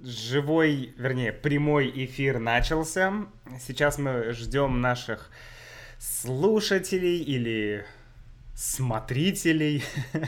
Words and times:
живой, 0.00 0.94
вернее, 0.96 1.32
прямой 1.32 1.90
эфир 2.04 2.38
начался. 2.38 3.12
Сейчас 3.60 3.98
мы 3.98 4.32
ждем 4.32 4.80
наших 4.80 5.30
слушателей 5.98 7.18
или 7.18 7.84
смотрителей, 8.54 9.84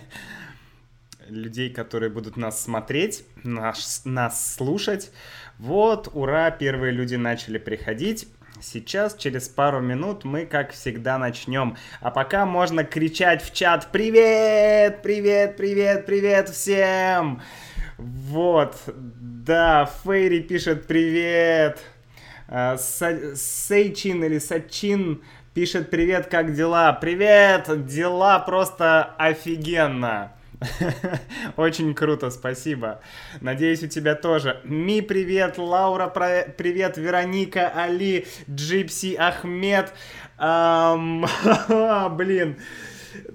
людей, 1.29 1.71
которые 1.71 2.11
будут 2.11 2.37
нас 2.37 2.63
смотреть, 2.63 3.25
нас, 3.43 4.03
нас 4.05 4.55
слушать. 4.55 5.11
Вот, 5.59 6.09
ура, 6.13 6.51
первые 6.51 6.93
люди 6.93 7.17
начали 7.17 7.59
приходить. 7.59 8.29
Сейчас, 8.61 9.15
через 9.15 9.49
пару 9.49 9.81
минут, 9.81 10.25
мы, 10.25 10.47
как 10.47 10.73
всегда, 10.73 11.19
начнем. 11.19 11.77
А 12.01 12.11
пока 12.11 12.47
можно 12.47 12.85
кричать 12.85 13.43
в 13.43 13.53
чат 13.53 13.91
«Привет! 13.93 15.03
Привет! 15.03 15.57
Привет! 15.59 16.07
Привет 16.07 16.49
всем!» 16.49 17.43
Вот, 17.99 18.77
да, 19.47 19.89
Фейри 20.03 20.41
пишет 20.41 20.89
«Привет!» 20.89 21.79
а, 22.49 22.77
Сейчин 22.77 24.25
или 24.25 24.39
Сачин 24.39 25.23
пишет 25.55 25.89
«Привет, 25.89 26.27
как 26.27 26.53
дела?» 26.53 26.93
«Привет! 26.93 27.87
Дела 27.87 28.41
просто 28.41 29.15
офигенно!» 29.17 30.33
Очень 31.57 31.95
круто, 31.95 32.31
спасибо. 32.31 33.01
Надеюсь, 33.41 33.85
у 33.85 33.87
тебя 33.87 34.17
тоже. 34.17 34.61
Ми, 34.65 35.01
привет, 35.01 35.59
Лаура, 35.59 36.09
привет, 36.09 36.97
Вероника, 36.97 37.69
Али, 37.69 38.27
Джипси, 38.51 39.15
Ахмед. 39.15 39.93
Эм, 40.39 41.25
блин. 42.17 42.57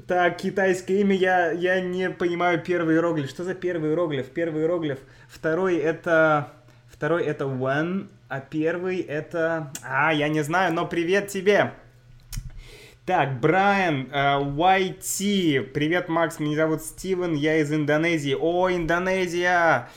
Так, 0.08 0.38
китайское 0.38 0.98
имя, 0.98 1.16
я, 1.16 1.52
я 1.52 1.82
не 1.82 2.10
понимаю 2.10 2.62
первый 2.62 2.96
иероглиф. 2.96 3.30
Что 3.30 3.44
за 3.44 3.54
первый 3.54 3.92
иероглиф? 3.92 4.30
Первый 4.30 4.64
иероглиф. 4.64 5.00
Второй 5.30 5.78
это... 5.78 6.54
Второй 6.90 7.24
это 7.24 7.46
when, 7.46 8.10
а 8.28 8.40
первый 8.40 9.00
это... 9.00 9.72
А, 9.84 10.14
я 10.14 10.28
не 10.28 10.42
знаю, 10.44 10.74
но 10.74 10.86
привет 10.86 11.30
тебе. 11.30 11.74
Так, 13.06 13.40
Брайан, 13.40 14.10
YT, 14.12 15.58
э, 15.58 15.62
привет, 15.62 16.08
Макс, 16.08 16.40
меня 16.40 16.58
зовут 16.58 16.84
Стивен, 16.84 17.34
я 17.34 17.58
из 17.58 17.74
Индонезии. 17.74 18.38
О, 18.40 18.70
Индонезия! 18.70 19.90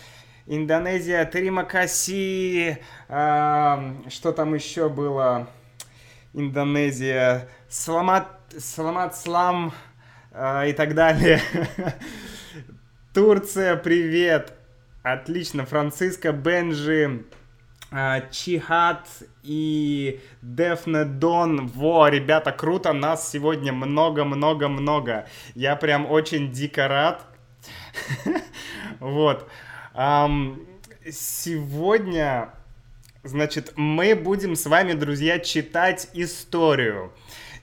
Индонезия, 0.46 1.24
Трима 1.24 1.64
Каси, 1.64 2.78
э, 3.08 3.92
что 4.08 4.32
там 4.32 4.54
еще 4.54 4.88
было? 4.88 5.48
Индонезия, 6.34 7.48
Саламат, 7.74 8.28
Саламат 8.56 9.16
Слам 9.16 9.72
э, 10.30 10.70
и 10.70 10.72
так 10.74 10.94
далее. 10.94 11.40
Турция, 13.12 13.74
привет! 13.74 14.52
Отлично, 15.02 15.66
Франциско, 15.66 16.30
Бенжи, 16.30 17.24
а, 17.90 18.20
Чихат 18.30 19.08
и 19.42 20.20
Дефне 20.40 21.04
Дон. 21.04 21.66
Во, 21.66 22.06
ребята, 22.06 22.52
круто, 22.52 22.92
нас 22.92 23.28
сегодня 23.28 23.72
много-много-много. 23.72 25.26
Я 25.56 25.74
прям 25.74 26.08
очень 26.08 26.52
дико 26.52 26.86
рад. 26.86 27.26
Вот. 29.00 29.50
Сегодня, 31.10 32.54
значит, 33.24 33.72
мы 33.74 34.14
будем 34.14 34.54
с 34.54 34.64
вами, 34.66 34.92
друзья, 34.92 35.40
читать 35.40 36.08
историю. 36.14 37.12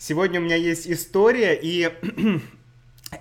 Сегодня 0.03 0.39
у 0.39 0.43
меня 0.43 0.55
есть 0.55 0.87
история, 0.89 1.53
и 1.53 1.91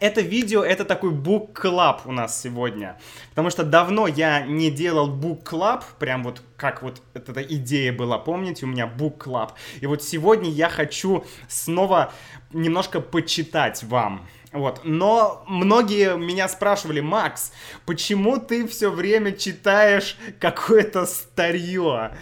это 0.00 0.22
видео, 0.22 0.64
это 0.64 0.86
такой 0.86 1.10
book 1.10 1.52
club 1.52 2.00
у 2.06 2.10
нас 2.10 2.40
сегодня. 2.40 2.98
Потому 3.28 3.50
что 3.50 3.64
давно 3.64 4.06
я 4.06 4.46
не 4.46 4.70
делал 4.70 5.14
book 5.14 5.42
club, 5.42 5.82
прям 5.98 6.24
вот 6.24 6.42
как 6.56 6.82
вот 6.82 7.02
эта 7.12 7.42
идея 7.42 7.92
была, 7.92 8.16
помните, 8.16 8.64
у 8.64 8.68
меня 8.70 8.86
book 8.86 9.18
club. 9.18 9.50
И 9.82 9.86
вот 9.86 10.02
сегодня 10.02 10.48
я 10.48 10.70
хочу 10.70 11.26
снова 11.48 12.14
немножко 12.50 13.02
почитать 13.02 13.82
вам. 13.82 14.26
Вот. 14.52 14.80
Но 14.84 15.44
многие 15.46 16.16
меня 16.16 16.48
спрашивали, 16.48 17.00
Макс, 17.00 17.52
почему 17.86 18.38
ты 18.38 18.66
все 18.66 18.90
время 18.90 19.32
читаешь 19.32 20.16
какое-то 20.40 21.06
старье? 21.06 22.12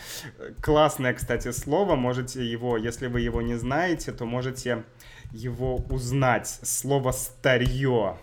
Классное, 0.61 1.15
кстати, 1.15 1.53
слово. 1.53 1.97
Можете 1.97 2.45
его, 2.45 2.77
если 2.77 3.07
вы 3.07 3.23
его 3.23 3.41
не 3.41 3.55
знаете, 3.55 4.13
то 4.13 4.27
можете 4.27 4.85
его 5.33 5.77
узнать. 5.89 6.49
Слово 6.63 7.13
«старье». 7.13 8.19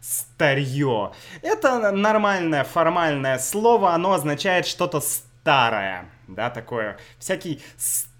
Старье. 0.00 1.12
Это 1.40 1.90
нормальное 1.90 2.62
формальное 2.64 3.38
слово, 3.38 3.94
оно 3.94 4.12
означает 4.12 4.66
что-то 4.66 5.00
старое, 5.00 6.10
да, 6.28 6.50
такое. 6.50 6.98
Всякие 7.18 7.60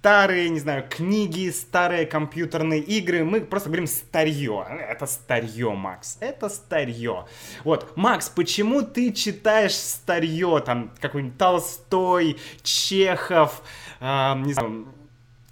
старые, 0.05 0.51
не 0.51 0.61
знаю, 0.61 0.85
книги, 0.87 1.49
старые 1.49 2.05
компьютерные 2.05 2.81
игры, 2.81 3.25
мы 3.25 3.41
просто 3.41 3.71
говорим 3.71 3.87
старье. 3.87 4.67
Это 4.91 5.07
старье, 5.07 5.71
Макс, 5.71 6.19
это 6.21 6.51
старье. 6.51 7.25
Вот, 7.65 7.97
Макс, 7.97 8.29
почему 8.29 8.83
ты 8.83 9.15
читаешь 9.15 9.75
старье, 9.75 10.63
там, 10.63 10.93
какой-нибудь 11.01 11.39
Толстой, 11.39 12.39
Чехов, 12.63 13.63
э, 14.01 14.35
не 14.41 14.53
знаю, 14.53 14.89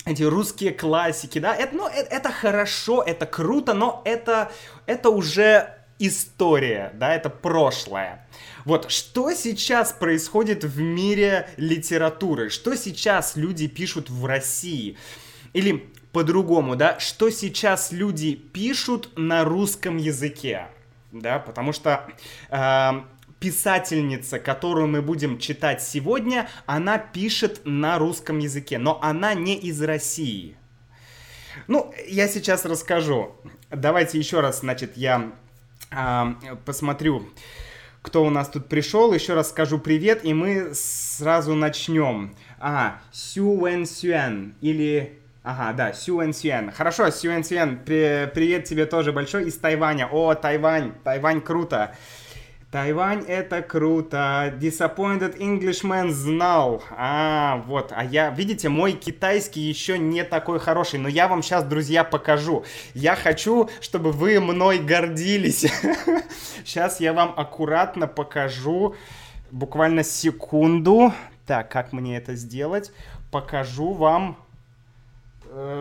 эти 0.04 0.22
русские 0.22 0.72
классики, 0.72 1.38
да, 1.38 1.56
это, 1.56 1.74
ну, 1.74 1.88
это, 1.88 2.14
это 2.14 2.30
хорошо, 2.30 3.02
это 3.02 3.24
круто, 3.24 3.72
но 3.72 4.02
это, 4.04 4.52
это 4.84 5.08
уже 5.08 5.81
история, 5.98 6.92
да, 6.94 7.14
это 7.14 7.30
прошлое. 7.30 8.26
Вот, 8.64 8.91
что 8.91 9.32
сейчас 9.32 9.92
происходит 9.92 10.64
в 10.64 10.80
мире 10.80 11.48
литературы? 11.56 12.48
Что 12.50 12.76
сейчас 12.76 13.36
люди 13.36 13.66
пишут 13.66 14.10
в 14.10 14.25
России? 14.26 14.97
Или 15.52 15.91
по-другому, 16.12 16.76
да, 16.76 16.98
что 17.00 17.31
сейчас 17.31 17.92
люди 17.92 18.34
пишут 18.34 19.10
на 19.16 19.44
русском 19.44 19.97
языке? 19.97 20.69
Да, 21.10 21.38
потому 21.38 21.72
что 21.72 22.06
э, 22.50 22.91
писательница, 23.38 24.38
которую 24.38 24.86
мы 24.86 25.02
будем 25.02 25.38
читать 25.38 25.82
сегодня, 25.82 26.48
она 26.64 26.98
пишет 26.98 27.62
на 27.64 27.98
русском 27.98 28.38
языке, 28.38 28.78
но 28.78 28.98
она 29.02 29.34
не 29.34 29.56
из 29.56 29.82
России. 29.82 30.56
Ну, 31.66 31.92
я 32.06 32.28
сейчас 32.28 32.64
расскажу. 32.64 33.34
Давайте 33.70 34.19
еще 34.19 34.41
раз, 34.41 34.60
значит, 34.60 34.97
я 34.97 35.32
э, 35.94 36.56
посмотрю, 36.64 37.28
кто 38.03 38.25
у 38.25 38.30
нас 38.30 38.48
тут 38.48 38.69
пришел. 38.69 39.12
Еще 39.12 39.34
раз 39.34 39.50
скажу 39.50 39.78
привет, 39.78 40.25
и 40.25 40.34
мы 40.34 40.72
сразу 40.75 41.54
начнем. 41.54 42.34
А, 42.58 43.00
Сю 43.12 43.56
Вэн 43.56 43.86
Сюэн 43.86 44.54
или 44.60 45.19
Ага, 45.44 45.72
да, 45.72 45.92
Сюэн 45.92 46.32
Сюэн. 46.32 46.70
Хорошо, 46.70 47.10
Сюэн 47.10 47.42
Сюэн, 47.42 47.81
при, 47.84 48.31
привет 48.32 48.64
тебе 48.64 48.86
тоже 48.86 49.12
большой 49.12 49.47
из 49.47 49.56
Тайваня. 49.56 50.06
О, 50.06 50.34
Тайвань, 50.34 50.92
Тайвань 51.02 51.41
круто. 51.41 51.97
Тайвань 52.72 53.22
это 53.28 53.60
круто. 53.60 54.50
Disappointed 54.58 55.36
Englishman 55.36 56.08
знал. 56.08 56.82
А, 56.90 57.62
вот. 57.66 57.92
А 57.94 58.02
я, 58.02 58.30
видите, 58.30 58.70
мой 58.70 58.92
китайский 58.92 59.60
еще 59.60 59.98
не 59.98 60.24
такой 60.24 60.58
хороший. 60.58 60.98
Но 60.98 61.06
я 61.06 61.28
вам 61.28 61.42
сейчас, 61.42 61.64
друзья, 61.64 62.02
покажу. 62.02 62.64
Я 62.94 63.14
хочу, 63.14 63.68
чтобы 63.82 64.10
вы 64.10 64.40
мной 64.40 64.78
гордились. 64.78 65.66
Сейчас 66.64 66.98
я 66.98 67.12
вам 67.12 67.34
аккуратно 67.36 68.06
покажу. 68.06 68.94
Буквально 69.50 70.02
секунду. 70.02 71.12
Так, 71.46 71.70
как 71.70 71.92
мне 71.92 72.16
это 72.16 72.36
сделать? 72.36 72.90
Покажу 73.30 73.92
вам 73.92 74.38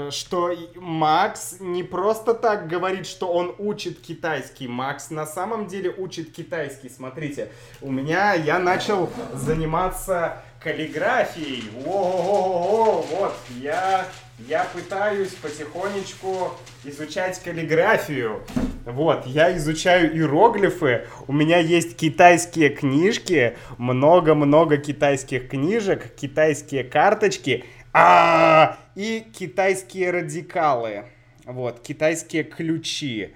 что 0.10 0.52
Макс 0.76 1.58
не 1.60 1.84
просто 1.84 2.34
так 2.34 2.68
говорит, 2.68 3.08
что 3.08 3.32
он 3.32 3.56
учит 3.58 4.00
китайский. 4.02 4.68
Макс 4.68 5.10
на 5.10 5.26
самом 5.26 5.68
деле 5.68 5.94
учит 5.98 6.32
китайский. 6.32 6.90
Смотрите, 6.90 7.52
у 7.82 7.92
меня 7.92 8.34
я 8.34 8.60
начал 8.60 9.10
заниматься 9.34 10.44
каллиграфией. 10.62 11.70
О, 11.86 13.06
вот 13.10 13.34
я 13.62 14.06
я 14.48 14.66
пытаюсь 14.74 15.34
потихонечку 15.36 16.52
изучать 16.84 17.40
каллиграфию. 17.44 18.42
Вот, 18.86 19.28
я 19.28 19.56
изучаю 19.58 20.16
иероглифы. 20.16 21.06
У 21.28 21.34
меня 21.34 21.60
есть 21.60 21.96
китайские 21.96 22.70
книжки, 22.70 23.56
много-много 23.78 24.78
китайских 24.78 25.50
книжек, 25.50 26.16
китайские 26.16 26.84
карточки. 26.84 27.66
А, 27.94 28.78
и 28.96 29.26
китайские 29.34 30.12
радикалы. 30.12 31.06
Вот, 31.46 31.82
китайские 31.82 32.44
ключи. 32.44 33.34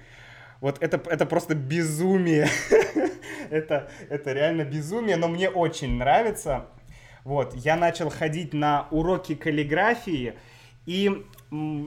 Вот 0.60 0.82
это, 0.82 1.00
это 1.10 1.26
просто 1.26 1.54
безумие. 1.54 2.48
это, 3.50 3.90
это 4.08 4.32
реально 4.32 4.64
безумие, 4.64 5.16
но 5.16 5.28
мне 5.28 5.50
очень 5.50 5.98
нравится. 5.98 6.66
Вот, 7.24 7.54
я 7.54 7.76
начал 7.76 8.08
ходить 8.08 8.54
на 8.54 8.86
уроки 8.90 9.34
каллиграфии, 9.34 10.34
и 10.86 11.26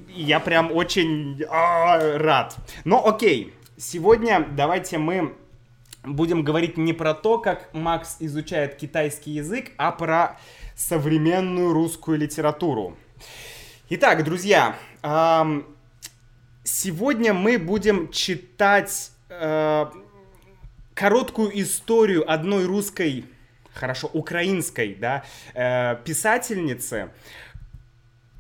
я 0.10 0.40
прям 0.40 0.72
очень 0.72 1.42
а, 1.50 2.18
рад. 2.18 2.58
Но 2.84 3.08
окей, 3.08 3.54
сегодня 3.78 4.46
давайте 4.52 4.98
мы 4.98 5.34
будем 6.04 6.44
говорить 6.44 6.78
не 6.78 6.94
про 6.94 7.14
то, 7.14 7.40
как 7.40 7.74
Макс 7.74 8.18
изучает 8.20 8.76
китайский 8.76 9.32
язык, 9.32 9.72
а 9.78 9.92
про 9.92 10.38
современную 10.80 11.74
русскую 11.74 12.18
литературу. 12.18 12.98
Итак, 13.90 14.24
друзья, 14.24 14.78
сегодня 16.64 17.34
мы 17.34 17.58
будем 17.58 18.10
читать 18.12 19.12
э, 19.28 19.86
короткую 20.94 21.62
историю 21.62 22.32
одной 22.32 22.66
русской, 22.66 23.26
хорошо, 23.74 24.10
украинской, 24.14 24.96
да, 24.96 25.26
э, 25.54 25.98
писательницы. 26.06 27.12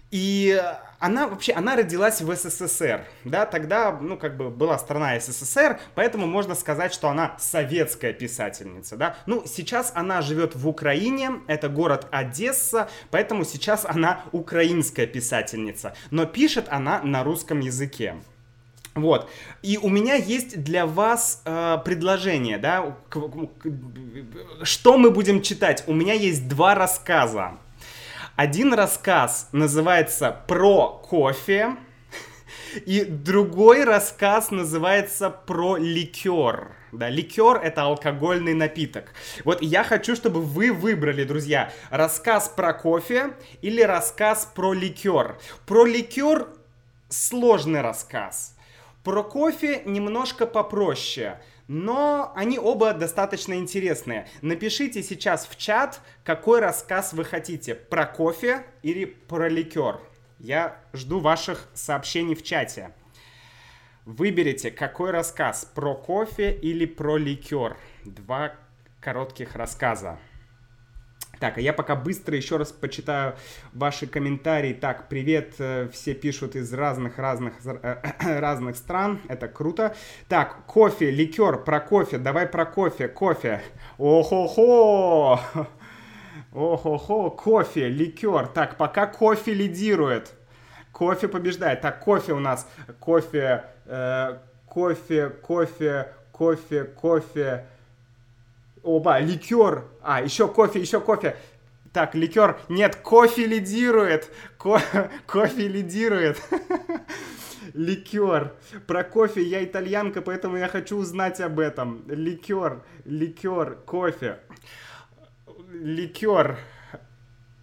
И 0.10 0.62
она 1.00 1.28
вообще, 1.28 1.54
она 1.54 1.76
родилась 1.76 2.22
в 2.22 2.36
СССР, 2.36 3.06
да, 3.24 3.46
тогда, 3.46 3.98
ну, 4.00 4.18
как 4.18 4.38
бы 4.38 4.50
была 4.50 4.78
страна 4.78 5.20
СССР, 5.20 5.80
поэтому 5.96 6.28
можно 6.28 6.56
сказать, 6.56 6.94
что 6.94 7.10
она 7.10 7.36
советская 7.40 8.14
писательница, 8.14 8.98
да. 8.98 9.16
Ну, 9.26 9.44
сейчас 9.46 9.92
она 9.96 10.22
живет 10.22 10.56
в 10.56 10.68
Украине, 10.68 11.42
это 11.48 11.70
город 11.70 12.08
Одесса, 12.12 12.90
поэтому 13.12 13.46
сейчас 13.46 13.86
она 13.86 14.24
украинская 14.32 15.08
писательница, 15.08 15.96
но 16.12 16.26
пишет 16.26 16.68
она 16.70 17.02
на 17.02 17.24
русском 17.24 17.62
языке. 17.62 18.16
Вот. 18.96 19.30
И 19.62 19.78
у 19.78 19.88
меня 19.88 20.16
есть 20.16 20.62
для 20.64 20.86
вас 20.86 21.42
э, 21.46 21.78
предложение, 21.86 22.58
да, 22.58 22.98
что 24.64 24.98
мы 24.98 25.12
будем 25.12 25.42
читать. 25.42 25.84
У 25.88 25.94
меня 25.94 26.14
есть 26.14 26.48
два 26.50 26.76
рассказа. 26.76 27.58
Один 28.40 28.74
рассказ 28.74 29.50
называется 29.52 30.32
«Про 30.48 30.98
кофе», 31.10 31.76
и 32.86 33.04
другой 33.04 33.84
рассказ 33.84 34.50
называется 34.50 35.30
«Про 35.30 35.76
ликер». 35.76 36.72
Да, 36.94 37.10
ликер— 37.10 37.58
это 37.62 37.82
алкогольный 37.82 38.54
напиток. 38.54 39.12
Вот 39.44 39.62
я 39.62 39.84
хочу, 39.84 40.16
чтобы 40.16 40.42
вы 40.42 40.72
выбрали, 40.72 41.26
друзья, 41.26 41.74
рассказ 41.90 42.48
про 42.48 42.72
кофе 42.72 43.34
или 43.62 43.82
рассказ 43.82 44.50
про 44.56 44.72
ликер. 44.72 45.38
Про 45.66 45.84
ликер 45.84 46.48
сложный 47.10 47.82
рассказ. 47.82 48.56
Про 49.04 49.24
кофе 49.24 49.82
немножко 49.84 50.46
попроще 50.46 51.42
но 51.70 52.34
они 52.36 52.58
оба 52.58 52.94
достаточно 52.94 53.54
интересные. 53.54 54.28
Напишите 54.42 55.04
сейчас 55.04 55.46
в 55.48 55.56
чат, 55.56 56.02
какой 56.24 56.62
рассказ 56.62 57.14
вы 57.14 57.24
хотите, 57.24 57.76
про 57.76 58.08
кофе 58.08 58.66
или 58.82 59.06
про 59.06 59.48
ликер. 59.48 60.00
Я 60.40 60.80
жду 60.94 61.20
ваших 61.20 61.70
сообщений 61.76 62.34
в 62.34 62.44
чате. 62.44 62.92
Выберите, 64.06 64.72
какой 64.72 65.12
рассказ, 65.12 65.70
про 65.76 65.94
кофе 65.94 66.52
или 66.52 66.88
про 66.88 67.18
ликер. 67.18 67.78
Два 68.04 68.56
коротких 69.00 69.56
рассказа. 69.56 70.18
Так, 71.40 71.58
а 71.58 71.62
я 71.62 71.72
пока 71.72 71.96
быстро 71.96 72.36
еще 72.36 72.58
раз 72.58 72.72
почитаю 72.72 73.36
ваши 73.74 74.08
комментарии. 74.08 74.74
Так, 74.74 75.08
привет, 75.08 75.54
э, 75.60 75.88
все 75.92 76.14
пишут 76.14 76.56
из 76.56 76.74
разных-разных 76.74 77.54
э, 77.66 77.96
разных 78.40 78.76
стран, 78.76 79.22
это 79.30 79.48
круто. 79.48 79.96
Так, 80.28 80.66
кофе, 80.66 81.12
ликер, 81.12 81.64
про 81.64 81.80
кофе, 81.80 82.18
давай 82.18 82.46
про 82.46 82.66
кофе, 82.66 83.08
кофе. 83.08 83.62
Охо-хо! 83.98 85.40
Охо-хо, 86.52 87.30
кофе, 87.30 87.88
ликер. 87.88 88.48
Так, 88.48 88.76
пока 88.76 89.06
кофе 89.06 89.54
лидирует. 89.54 90.34
Кофе 90.92 91.28
побеждает. 91.28 91.82
Так, 91.82 92.00
кофе 92.00 92.34
у 92.34 92.40
нас, 92.40 92.68
кофе, 93.00 93.66
э, 93.86 94.38
кофе, 94.66 95.30
кофе, 95.30 96.12
кофе, 96.32 96.84
кофе. 96.84 97.66
Оба, 98.84 99.20
ликер. 99.20 99.86
А, 100.02 100.22
еще 100.22 100.48
кофе, 100.48 100.80
еще 100.80 101.00
кофе. 101.00 101.36
Так, 101.92 102.16
ликер. 102.16 102.60
Нет, 102.70 102.96
кофе 102.96 103.46
лидирует. 103.46 104.32
Ко 104.58 104.82
кофе 105.28 105.68
лидирует. 105.68 106.42
Ликер. 107.74 108.54
Про 108.88 109.04
кофе 109.04 109.44
я 109.44 109.64
итальянка, 109.64 110.22
поэтому 110.22 110.58
я 110.58 110.68
хочу 110.68 110.98
узнать 110.98 111.40
об 111.40 111.60
этом. 111.60 112.04
Ликер, 112.08 112.84
ликер, 113.06 113.76
кофе. 113.86 114.40
Ликер. 115.72 116.58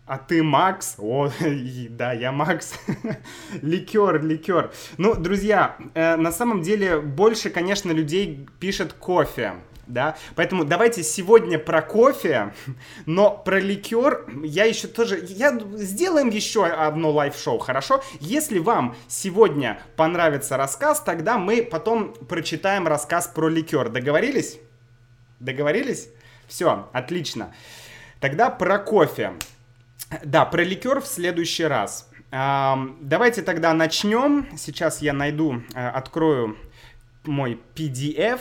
А 0.06 0.18
ты 0.18 0.42
Макс? 0.42 0.94
О, 0.98 1.30
да, 1.90 2.12
я 2.12 2.30
Макс. 2.30 2.78
ликер, 3.62 4.22
ликер. 4.22 4.70
Ну, 4.98 5.14
друзья, 5.16 5.76
э, 5.94 6.14
на 6.16 6.30
самом 6.30 6.62
деле 6.62 7.00
больше, 7.00 7.50
конечно, 7.50 7.90
людей 7.90 8.46
пишет 8.60 8.92
кофе 8.92 9.54
да. 9.86 10.16
Поэтому 10.34 10.64
давайте 10.64 11.02
сегодня 11.02 11.58
про 11.58 11.82
кофе, 11.82 12.54
но 13.06 13.30
про 13.30 13.60
ликер 13.60 14.26
я 14.42 14.64
еще 14.64 14.88
тоже... 14.88 15.24
Я... 15.28 15.58
Сделаем 15.74 16.28
еще 16.28 16.66
одно 16.66 17.10
лайв-шоу, 17.10 17.58
хорошо? 17.58 18.02
Если 18.20 18.58
вам 18.58 18.96
сегодня 19.08 19.80
понравится 19.96 20.56
рассказ, 20.56 21.00
тогда 21.00 21.38
мы 21.38 21.62
потом 21.62 22.14
прочитаем 22.14 22.86
рассказ 22.86 23.28
про 23.28 23.48
ликер. 23.48 23.88
Договорились? 23.88 24.58
Договорились? 25.40 26.08
Все, 26.48 26.88
отлично. 26.92 27.54
Тогда 28.20 28.50
про 28.50 28.78
кофе. 28.78 29.34
Да, 30.24 30.44
про 30.44 30.62
ликер 30.62 31.00
в 31.00 31.06
следующий 31.06 31.64
раз. 31.64 32.08
Давайте 32.30 33.42
тогда 33.42 33.72
начнем. 33.72 34.46
Сейчас 34.56 35.00
я 35.00 35.12
найду, 35.12 35.62
э, 35.74 35.88
открою 35.88 36.56
мой 37.24 37.60
PDF. 37.74 38.40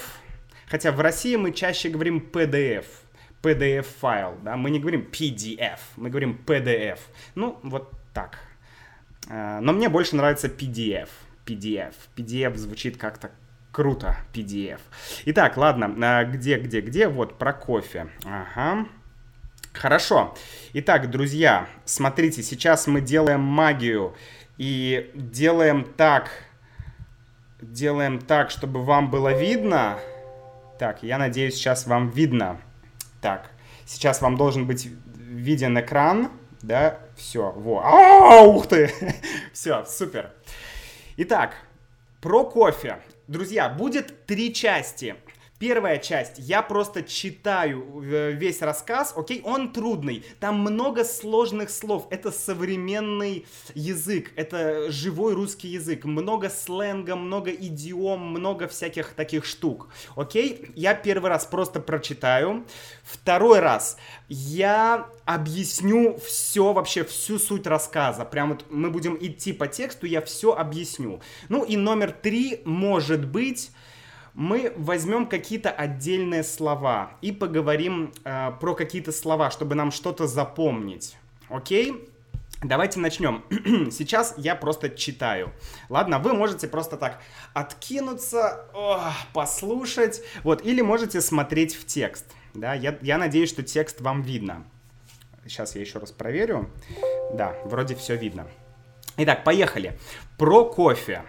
Хотя 0.67 0.91
в 0.91 0.99
России 0.99 1.35
мы 1.35 1.51
чаще 1.51 1.89
говорим 1.89 2.29
PDF, 2.31 2.85
PDF-файл, 3.41 4.37
да, 4.43 4.57
мы 4.57 4.69
не 4.71 4.79
говорим 4.79 5.07
PDF, 5.11 5.79
мы 5.95 6.09
говорим 6.09 6.41
PDF. 6.45 6.99
Ну, 7.35 7.59
вот 7.63 7.91
так. 8.13 8.39
А, 9.29 9.59
но 9.61 9.73
мне 9.73 9.89
больше 9.89 10.15
нравится 10.15 10.47
PDF, 10.47 11.09
PDF. 11.45 11.93
PDF 12.15 12.55
звучит 12.55 12.97
как-то 12.97 13.31
круто, 13.71 14.17
PDF. 14.33 14.79
Итак, 15.25 15.57
ладно, 15.57 15.93
а, 16.01 16.23
где, 16.23 16.57
где, 16.57 16.81
где? 16.81 17.07
Вот, 17.07 17.37
про 17.37 17.53
кофе. 17.53 18.07
Ага. 18.25 18.87
Хорошо. 19.73 20.33
Итак, 20.73 21.11
друзья, 21.11 21.67
смотрите, 21.83 22.41
сейчас 22.41 22.87
мы 22.87 23.01
делаем 23.01 23.41
магию 23.41 24.15
и 24.57 25.11
делаем 25.13 25.83
так, 25.97 26.29
делаем 27.61 28.19
так, 28.19 28.51
чтобы 28.51 28.83
вам 28.83 29.11
было 29.11 29.37
видно. 29.37 29.99
Так, 30.77 31.03
я 31.03 31.17
надеюсь, 31.17 31.55
сейчас 31.55 31.87
вам 31.87 32.09
видно. 32.09 32.59
Так, 33.21 33.51
сейчас 33.85 34.21
вам 34.21 34.35
должен 34.35 34.67
быть 34.67 34.89
виден 35.17 35.79
экран. 35.79 36.31
Да, 36.61 36.99
все, 37.15 37.51
во. 37.51 37.81
А, 37.83 38.41
ух 38.41 38.67
ты! 38.67 38.91
все, 39.53 39.85
супер. 39.85 40.31
Итак, 41.17 41.55
про 42.21 42.43
кофе. 42.43 42.99
Друзья, 43.27 43.69
будет 43.69 44.25
три 44.25 44.53
части. 44.53 45.15
Первая 45.57 45.99
часть, 45.99 46.33
я 46.35 46.61
просто 46.61 47.01
читаю 47.01 48.03
э, 48.03 48.33
весь 48.33 48.61
рассказ, 48.61 49.13
окей, 49.15 49.41
он 49.41 49.71
трудный, 49.71 50.25
там 50.41 50.59
много 50.59 51.05
сложных 51.05 51.69
слов, 51.69 52.07
это 52.09 52.29
современный 52.29 53.45
язык, 53.73 54.33
это 54.35 54.91
живой 54.91 55.33
русский 55.33 55.69
язык, 55.69 56.03
много 56.03 56.49
сленга, 56.49 57.15
много 57.15 57.51
идиом, 57.51 58.19
много 58.19 58.67
всяких 58.67 59.13
таких 59.13 59.45
штук, 59.45 59.87
окей, 60.17 60.71
я 60.75 60.93
первый 60.93 61.29
раз 61.29 61.45
просто 61.45 61.79
прочитаю, 61.79 62.65
второй 63.03 63.59
раз. 63.59 63.95
Я 64.27 65.07
объясню 65.23 66.17
все 66.17 66.73
вообще, 66.73 67.05
всю 67.05 67.39
суть 67.39 67.65
рассказа, 67.65 68.25
прям 68.25 68.49
вот 68.49 68.65
мы 68.69 68.89
будем 68.89 69.17
идти 69.21 69.53
по 69.53 69.67
тексту, 69.67 70.05
я 70.05 70.21
все 70.21 70.53
объясню, 70.53 71.21
ну 71.47 71.63
и 71.63 71.77
номер 71.77 72.11
три, 72.11 72.61
может 72.65 73.25
быть, 73.25 73.71
мы 74.35 74.73
возьмем 74.75 75.25
какие-то 75.25 75.71
отдельные 75.71 76.43
слова 76.43 77.13
и 77.21 77.31
поговорим 77.31 78.13
э, 78.25 78.51
про 78.59 78.75
какие-то 78.75 79.13
слова, 79.13 79.49
чтобы 79.49 79.75
нам 79.75 79.91
что-то 79.91 80.27
запомнить. 80.27 81.17
Окей? 81.47 82.09
Давайте 82.61 82.99
начнем. 82.99 83.43
Сейчас 83.91 84.33
я 84.37 84.55
просто 84.55 84.89
читаю. 84.89 85.53
Ладно, 85.87 86.19
вы 86.19 86.33
можете 86.33 86.67
просто 86.67 86.97
так 86.97 87.21
откинуться, 87.53 88.65
о, 88.73 89.13
послушать, 89.33 90.21
вот, 90.43 90.65
или 90.65 90.81
можете 90.81 91.21
смотреть 91.21 91.73
в 91.73 91.85
текст. 91.85 92.25
Да, 92.53 92.73
я, 92.73 92.97
я 93.01 93.17
надеюсь, 93.17 93.49
что 93.49 93.63
текст 93.63 94.01
вам 94.01 94.21
видно. 94.21 94.65
Сейчас 95.45 95.75
я 95.75 95.81
еще 95.81 95.99
раз 95.99 96.11
проверю. 96.11 96.69
Да, 97.33 97.55
вроде 97.63 97.95
все 97.95 98.15
видно. 98.17 98.47
Итак, 99.17 99.45
поехали. 99.45 99.97
Про 100.37 100.65
кофе. 100.65 101.23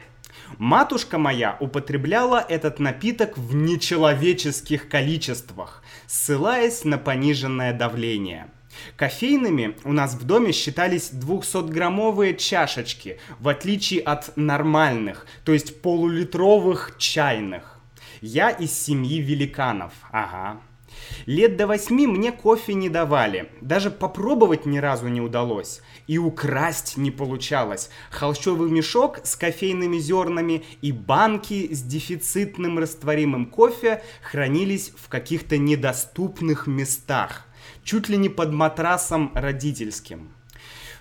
Матушка 0.59 1.19
моя 1.19 1.57
употребляла 1.61 2.45
этот 2.49 2.79
напиток 2.79 3.37
в 3.37 3.55
нечеловеческих 3.55 4.88
количествах, 4.88 5.83
ссылаясь 6.07 6.85
на 6.85 6.99
пониженное 6.99 7.73
давление. 7.73 8.49
Кофейными 8.97 9.76
у 9.85 9.93
нас 9.93 10.15
в 10.15 10.25
доме 10.25 10.53
считались 10.53 11.11
200-граммовые 11.12 12.37
чашечки, 12.37 13.19
в 13.41 13.49
отличие 13.49 14.00
от 14.00 14.37
нормальных, 14.37 15.26
то 15.45 15.53
есть 15.53 15.81
полулитровых 15.83 16.97
чайных. 16.99 17.79
Я 18.21 18.50
из 18.50 18.73
семьи 18.73 19.21
великанов. 19.21 19.93
Ага. 20.11 20.61
Лет 21.26 21.56
до 21.56 21.66
восьми 21.66 22.06
мне 22.06 22.32
кофе 22.32 22.75
не 22.75 22.88
давали. 22.88 23.50
Даже 23.60 23.90
попробовать 23.90 24.66
ни 24.66 24.78
разу 24.78 25.08
не 25.08 25.20
удалось. 25.20 25.80
И 26.06 26.18
украсть 26.18 26.96
не 26.96 27.10
получалось. 27.10 27.90
Холщовый 28.10 28.70
мешок 28.70 29.20
с 29.25 29.36
кофейными 29.36 29.98
зернами 29.98 30.64
и 30.82 30.92
банки 30.92 31.72
с 31.72 31.82
дефицитным 31.82 32.78
растворимым 32.78 33.46
кофе 33.46 34.02
хранились 34.22 34.92
в 34.96 35.08
каких-то 35.08 35.58
недоступных 35.58 36.66
местах. 36.66 37.46
Чуть 37.82 38.08
ли 38.08 38.16
не 38.16 38.28
под 38.28 38.52
матрасом 38.52 39.32
родительским. 39.34 40.30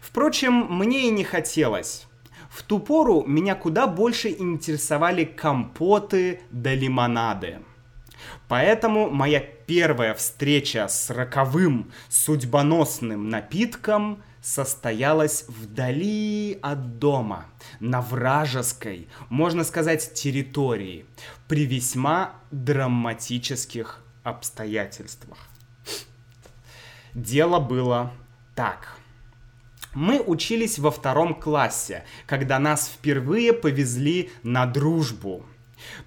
Впрочем, 0.02 0.68
мне 0.70 1.08
и 1.08 1.12
не 1.12 1.24
хотелось. 1.24 2.08
В 2.50 2.64
ту 2.64 2.80
пору 2.80 3.26
меня 3.28 3.54
куда 3.54 3.86
больше 3.86 4.30
интересовали 4.30 5.26
компоты 5.26 6.40
да 6.52 6.74
лимонады. 6.74 7.60
Поэтому 8.48 9.10
моя 9.10 9.40
первая 9.40 10.14
встреча 10.14 10.88
с 10.88 11.10
роковым 11.10 11.92
судьбоносным 12.10 13.30
напитком 13.30 14.22
состоялась 14.42 15.46
вдали 15.48 16.60
от 16.62 17.00
дома, 17.00 17.48
на 17.80 18.02
вражеской, 18.02 19.08
можно 19.30 19.64
сказать, 19.64 20.14
территории, 20.14 21.08
при 21.48 21.66
весьма 21.66 22.36
драматических 22.52 24.04
обстоятельствах. 24.24 25.40
Дело 27.16 27.60
было 27.60 28.12
так. 28.54 28.98
Мы 29.96 30.20
учились 30.20 30.78
во 30.78 30.92
втором 30.92 31.34
классе, 31.34 32.04
когда 32.28 32.60
нас 32.60 32.88
впервые 32.88 33.54
повезли 33.54 34.30
на 34.44 34.68
дружбу– 34.68 35.44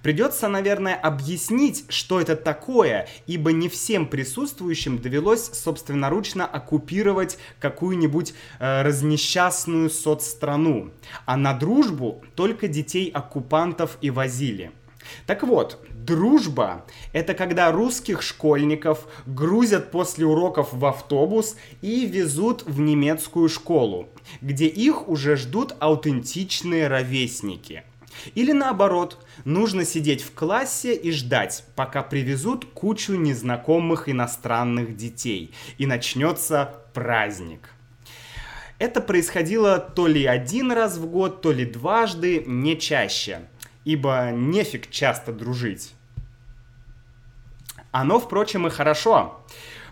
Придется, 0.01 0.47
наверное, 0.47 0.95
объяснить, 0.95 1.85
что 1.89 2.21
это 2.21 2.35
такое, 2.35 3.07
ибо 3.27 3.51
не 3.51 3.67
всем 3.67 4.07
присутствующим 4.07 4.99
довелось 4.99 5.45
собственноручно 5.45 6.45
оккупировать 6.45 7.37
какую-нибудь 7.59 8.33
э, 8.59 8.81
разнесчастную 8.81 9.89
соцстрану, 9.89 10.91
а 11.25 11.35
на 11.35 11.53
дружбу 11.53 12.23
только 12.35 12.67
детей 12.67 13.09
оккупантов 13.09 13.97
и 14.01 14.09
возили. 14.09 14.71
Так 15.25 15.43
вот, 15.43 15.85
дружба— 15.89 16.85
это 17.13 17.33
когда 17.33 17.71
русских 17.71 18.21
школьников 18.21 19.07
грузят 19.25 19.91
после 19.91 20.25
уроков 20.25 20.71
в 20.71 20.85
автобус 20.85 21.57
и 21.81 22.05
везут 22.05 22.63
в 22.65 22.79
немецкую 22.79 23.49
школу, 23.49 24.07
где 24.41 24.67
их 24.67 25.09
уже 25.09 25.35
ждут 25.35 25.75
аутентичные 25.79 26.87
ровесники. 26.87 27.83
Или 28.35 28.51
наоборот, 28.51 29.25
нужно 29.45 29.85
сидеть 29.85 30.21
в 30.21 30.33
классе 30.33 30.95
и 30.95 31.11
ждать, 31.11 31.63
пока 31.75 32.03
привезут 32.03 32.65
кучу 32.65 33.13
незнакомых 33.13 34.09
иностранных 34.09 34.95
детей, 34.95 35.53
и 35.77 35.85
начнется 35.85 36.75
праздник. 36.93 37.69
Это 38.77 39.01
происходило 39.01 39.79
то 39.79 40.07
ли 40.07 40.25
один 40.25 40.71
раз 40.71 40.97
в 40.97 41.05
год, 41.07 41.41
то 41.41 41.51
ли 41.51 41.65
дважды, 41.65 42.43
не 42.45 42.79
чаще, 42.79 43.41
ибо 43.83 44.31
нефиг 44.31 44.89
часто 44.89 45.33
дружить. 45.33 45.93
Оно, 47.91 48.19
впрочем, 48.19 48.67
и 48.67 48.69
хорошо, 48.69 49.43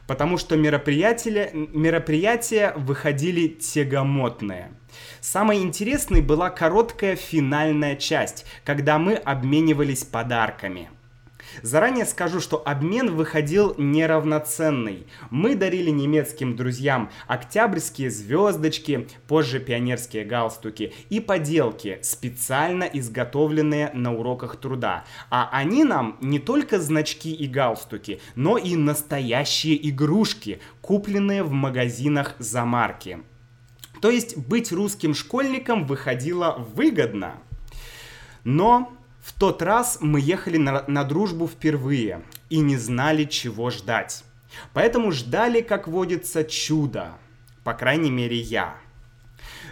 потому 0.06 0.38
что 0.38 0.56
мероприятия, 0.56 1.52
мероприятия 1.54 2.74
выходили 2.78 3.48
тягомотные– 3.48 4.72
Самой 5.22 5.60
интересной 5.60 6.22
была 6.22 6.50
короткая 6.50 7.16
финальная 7.16 7.96
часть, 7.96 8.46
когда 8.64 8.98
мы 8.98 9.16
обменивались 9.16 10.04
подарками. 10.04 10.90
Заранее 11.62 12.06
скажу, 12.06 12.40
что 12.40 12.62
обмен 12.66 13.16
выходил 13.16 13.74
неравноценный. 13.78 15.08
Мы 15.30 15.56
дарили 15.56 15.90
немецким 15.90 16.56
друзьям 16.56 17.10
октябрьские 17.28 18.12
звездочки, 18.12 19.08
позже 19.28 19.60
пионерские 19.60 20.26
галстуки 20.26 20.94
и 21.10 21.20
поделки, 21.20 22.00
специально 22.02 22.84
изготовленные 22.84 23.92
на 23.94 24.14
уроках 24.14 24.58
труда. 24.58 25.06
А 25.30 25.50
они 25.52 25.84
нам 25.84 26.18
не 26.22 26.40
только 26.40 26.80
значки 26.80 27.34
и 27.34 27.48
галстуки, 27.48 28.20
но 28.36 28.58
и 28.58 28.76
настоящие 28.76 29.90
игрушки, 29.90 30.60
купленные 30.82 31.44
в 31.44 31.52
магазинах 31.52 32.36
за 32.40 32.66
марки. 32.66 33.20
То 34.02 34.10
есть 34.10 34.38
быть 34.38 34.72
русским 34.72 35.14
школьником 35.14 35.86
выходило 35.86 36.56
выгодно. 36.76 37.38
Но 38.44 38.94
в 39.22 39.34
тот 39.38 39.62
раз 39.62 39.98
мы 40.02 40.20
ехали 40.20 40.58
на, 40.58 40.86
на 40.88 41.04
дружбу 41.04 41.48
впервые 41.48 42.24
и 42.50 42.60
не 42.60 42.78
знали, 42.78 43.26
чего 43.26 43.70
ждать. 43.70 44.24
Поэтому 44.74 45.12
ждали, 45.12 45.62
как 45.62 45.88
водится, 45.88 46.44
чудо. 46.44 47.14
По 47.64 47.74
крайней 47.74 48.12
мере, 48.12 48.38
я. 48.38 48.78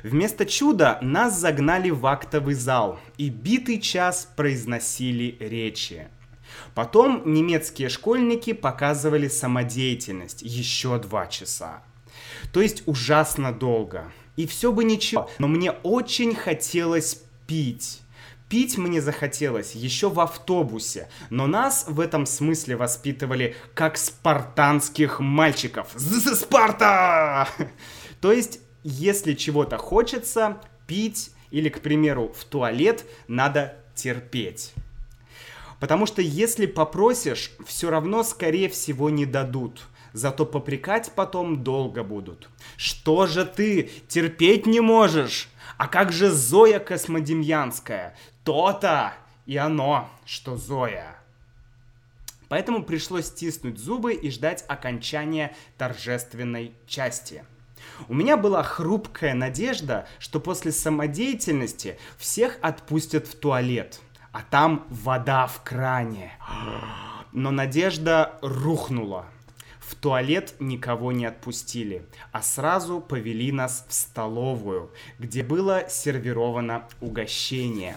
Вместо 0.04 0.46
чуда 0.46 1.00
нас 1.02 1.40
загнали 1.40 1.90
в 1.90 2.06
актовый 2.06 2.54
зал 2.54 3.00
и 3.18 3.30
битый 3.30 3.80
час 3.80 4.30
произносили 4.36 5.38
речи. 5.40 6.08
Потом 6.74 7.24
немецкие 7.26 7.90
школьники 7.90 8.54
показывали 8.54 9.28
самодеятельность 9.28 10.42
еще 10.42 11.00
два 11.00 11.28
часа. 11.28 11.82
То 12.56 12.62
есть 12.62 12.84
ужасно 12.86 13.52
долго. 13.52 14.14
И 14.38 14.48
все 14.48 14.72
бы 14.72 14.86
ничего. 14.86 15.30
Но 15.40 15.50
мне 15.50 15.72
очень 15.72 16.34
хотелось 16.34 17.22
пить. 17.48 18.00
Пить 18.48 18.78
мне 18.78 19.02
захотелось 19.02 19.76
еще 19.76 20.08
в 20.10 20.22
автобусе, 20.22 21.10
но 21.30 21.48
нас 21.48 21.84
в 21.86 22.00
этом 22.00 22.26
смысле 22.26 22.78
воспитывали 22.78 23.58
как 23.74 23.98
спартанских 23.98 25.20
мальчиков. 25.20 25.90
Спарта! 25.98 27.50
То 28.22 28.32
есть, 28.32 28.62
если 28.86 29.34
чего-то 29.34 29.78
хочется, 29.78 30.62
пить 30.88 31.32
или, 31.52 31.68
к 31.68 31.82
примеру, 31.82 32.32
в 32.34 32.46
туалет, 32.46 33.04
надо 33.28 33.76
терпеть. 33.96 34.74
Потому 35.82 36.06
что 36.06 36.22
если 36.22 36.68
попросишь, 36.68 37.52
все 37.68 37.90
равно, 37.90 38.24
скорее 38.24 38.70
всего, 38.70 39.10
не 39.10 39.26
дадут 39.26 39.82
зато 40.16 40.46
попрекать 40.46 41.12
потом 41.14 41.64
долго 41.64 42.04
будут. 42.04 42.50
Что 42.78 43.28
же 43.28 43.46
ты 43.46 43.92
терпеть 44.08 44.66
не 44.66 44.80
можешь? 44.80 45.50
А 45.78 45.88
как 45.88 46.12
же 46.12 46.32
Зоя 46.32 46.80
Космодемьянская? 46.80 48.16
То-то 48.44 49.14
и 49.46 49.58
оно, 49.58 50.10
что 50.26 50.56
Зоя. 50.56 51.18
Поэтому 52.48 52.84
пришлось 52.84 53.26
стиснуть 53.26 53.78
зубы 53.78 54.14
и 54.14 54.32
ждать 54.32 54.64
окончания 54.68 55.56
торжественной 55.78 56.74
части. 56.88 57.44
У 58.08 58.14
меня 58.14 58.38
была 58.38 58.64
хрупкая 58.64 59.34
надежда, 59.34 60.08
что 60.20 60.40
после 60.40 60.72
самодеятельности 60.72 62.00
всех 62.18 62.58
отпустят 62.62 63.28
в 63.28 63.36
туалет, 63.36 64.00
а 64.32 64.42
там 64.44 64.86
вода 64.90 65.48
в 65.48 65.62
кране. 65.64 66.32
Но 67.34 67.52
надежда 67.52 68.40
рухнула. 68.42 69.26
Туалет 70.06 70.54
никого 70.60 71.12
не 71.12 71.26
отпустили, 71.26 72.04
а 72.32 72.44
сразу 72.44 73.02
повели 73.02 73.52
нас 73.52 73.88
в 73.90 73.94
столовую, 73.96 74.92
где 75.18 75.42
было 75.42 75.86
сервировано 75.90 76.88
угощение. 77.02 77.96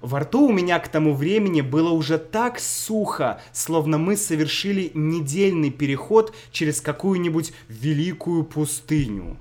Во 0.00 0.20
рту 0.20 0.46
у 0.46 0.52
меня 0.52 0.78
к 0.78 0.86
тому 0.86 1.14
времени 1.14 1.62
было 1.62 1.90
уже 1.90 2.16
так 2.18 2.60
сухо, 2.60 3.40
словно 3.50 3.98
мы 3.98 4.16
совершили 4.16 4.92
недельный 4.94 5.72
переход 5.72 6.32
через 6.52 6.80
какую-нибудь 6.80 7.52
великую 7.66 8.44
пустыню. 8.44 9.38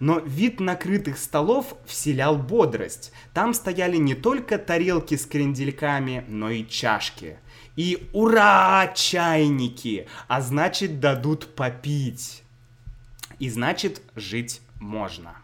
Но 0.00 0.18
вид 0.18 0.58
накрытых 0.58 1.18
столов 1.18 1.76
вселял 1.86 2.36
бодрость. 2.36 3.12
Там 3.32 3.54
стояли 3.54 3.96
не 3.96 4.16
только 4.16 4.58
тарелки 4.58 5.14
с 5.14 5.24
крендельками, 5.24 6.24
но 6.26 6.50
и 6.50 6.66
чашки– 6.66 7.36
и 7.76 8.08
ура, 8.12 8.92
чайники! 8.94 10.06
А 10.28 10.40
значит, 10.42 11.00
дадут 11.00 11.54
попить. 11.54 12.42
И 13.38 13.48
значит, 13.48 14.02
жить 14.14 14.60
можно. 14.78 15.36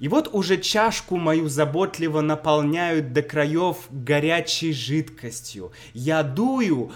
И 0.00 0.08
вот 0.08 0.28
уже 0.32 0.58
чашку 0.58 1.16
мою 1.16 1.48
заботливо 1.48 2.20
наполняют 2.20 3.12
до 3.12 3.22
краев 3.22 3.86
горячей 3.90 4.72
жидкостью. 4.72 5.72
Я 5.94 6.22
дую, 6.22 6.92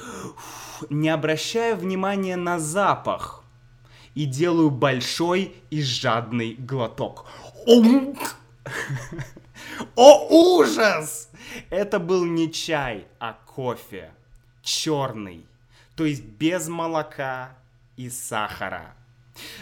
не 0.90 1.08
обращая 1.08 1.74
внимания 1.74 2.36
на 2.36 2.58
запах. 2.58 3.44
И 4.14 4.24
делаю 4.26 4.70
большой 4.70 5.54
и 5.70 5.80
жадный 5.80 6.54
глоток. 6.58 7.26
О, 9.94 10.58
ужас! 10.58 11.30
Это 11.70 11.98
был 11.98 12.24
не 12.24 12.52
чай, 12.52 13.06
а 13.20 13.38
кофе 13.46 14.10
черный, 14.68 15.46
то 15.96 16.04
есть 16.04 16.22
без 16.22 16.68
молока 16.68 17.56
и 17.96 18.10
сахара. 18.10 18.94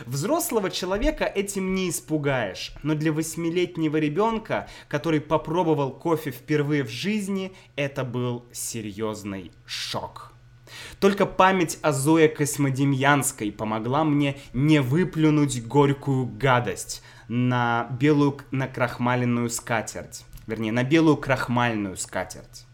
Взрослого 0.07 0.71
человека 0.71 1.25
этим 1.25 1.75
не 1.75 1.91
испугаешь, 1.91 2.73
но 2.83 2.95
для 2.95 3.13
восьмилетнего 3.13 3.99
ребенка, 3.99 4.69
который 4.89 5.21
попробовал 5.21 5.93
кофе 5.93 6.31
впервые 6.31 6.83
в 6.83 6.89
жизни, 6.89 7.53
это 7.77 8.05
был 8.05 8.45
серьезный 8.53 9.53
шок. 9.67 10.33
Только 10.99 11.27
память 11.27 11.79
о 11.83 11.93
Зое 11.93 12.29
Космодемьянской 12.29 13.53
помогла 13.53 14.03
мне 14.03 14.39
не 14.53 14.81
выплюнуть 14.81 15.65
горькую 15.65 16.27
гадость 16.27 17.03
на 17.29 17.87
белую 18.01 18.41
накрахмаленную 18.51 19.51
скатерть. 19.51 20.25
Вернее, 20.47 20.73
на 20.73 20.85
белую 20.85 21.17
крахмальную 21.17 21.97
скатерть. 21.97 22.67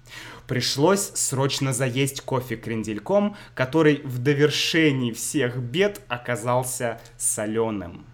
Пришлось 0.46 1.12
срочно 1.14 1.72
заесть 1.72 2.20
кофе 2.20 2.56
крендельком, 2.56 3.36
который 3.54 4.02
в 4.04 4.18
довершении 4.18 5.12
всех 5.12 5.56
бед 5.56 6.02
оказался 6.08 7.00
соленым. 7.16 8.06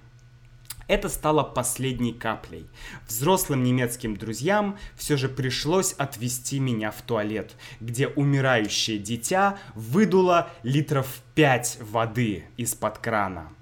Это 0.88 1.11
стало 1.11 1.43
последней 1.43 2.14
каплей. 2.14 2.67
Взрослым 3.07 3.62
немецким 3.62 4.17
друзьям 4.17 4.78
все 4.97 5.19
же 5.19 5.28
пришлось 5.28 5.93
отвезти 5.93 6.59
меня 6.59 6.90
в 6.90 7.02
туалет, 7.02 7.57
где 7.81 8.09
умирающее 8.09 8.99
дитя 8.99 9.59
выдуло 9.75 10.50
литров 10.62 11.21
5 11.35 11.78
воды 11.83 12.47
из-под 12.57 12.99
крана. 12.99 13.52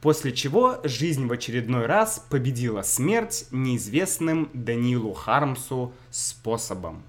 После 0.00 0.32
чего 0.32 0.78
жизнь 0.84 1.26
в 1.26 1.32
очередной 1.32 1.86
раз 1.86 2.24
победила 2.30 2.82
смерть 2.82 3.46
неизвестным 3.50 4.48
Данилу 4.54 5.12
Хармсу 5.12 5.92
способом. 6.10 7.02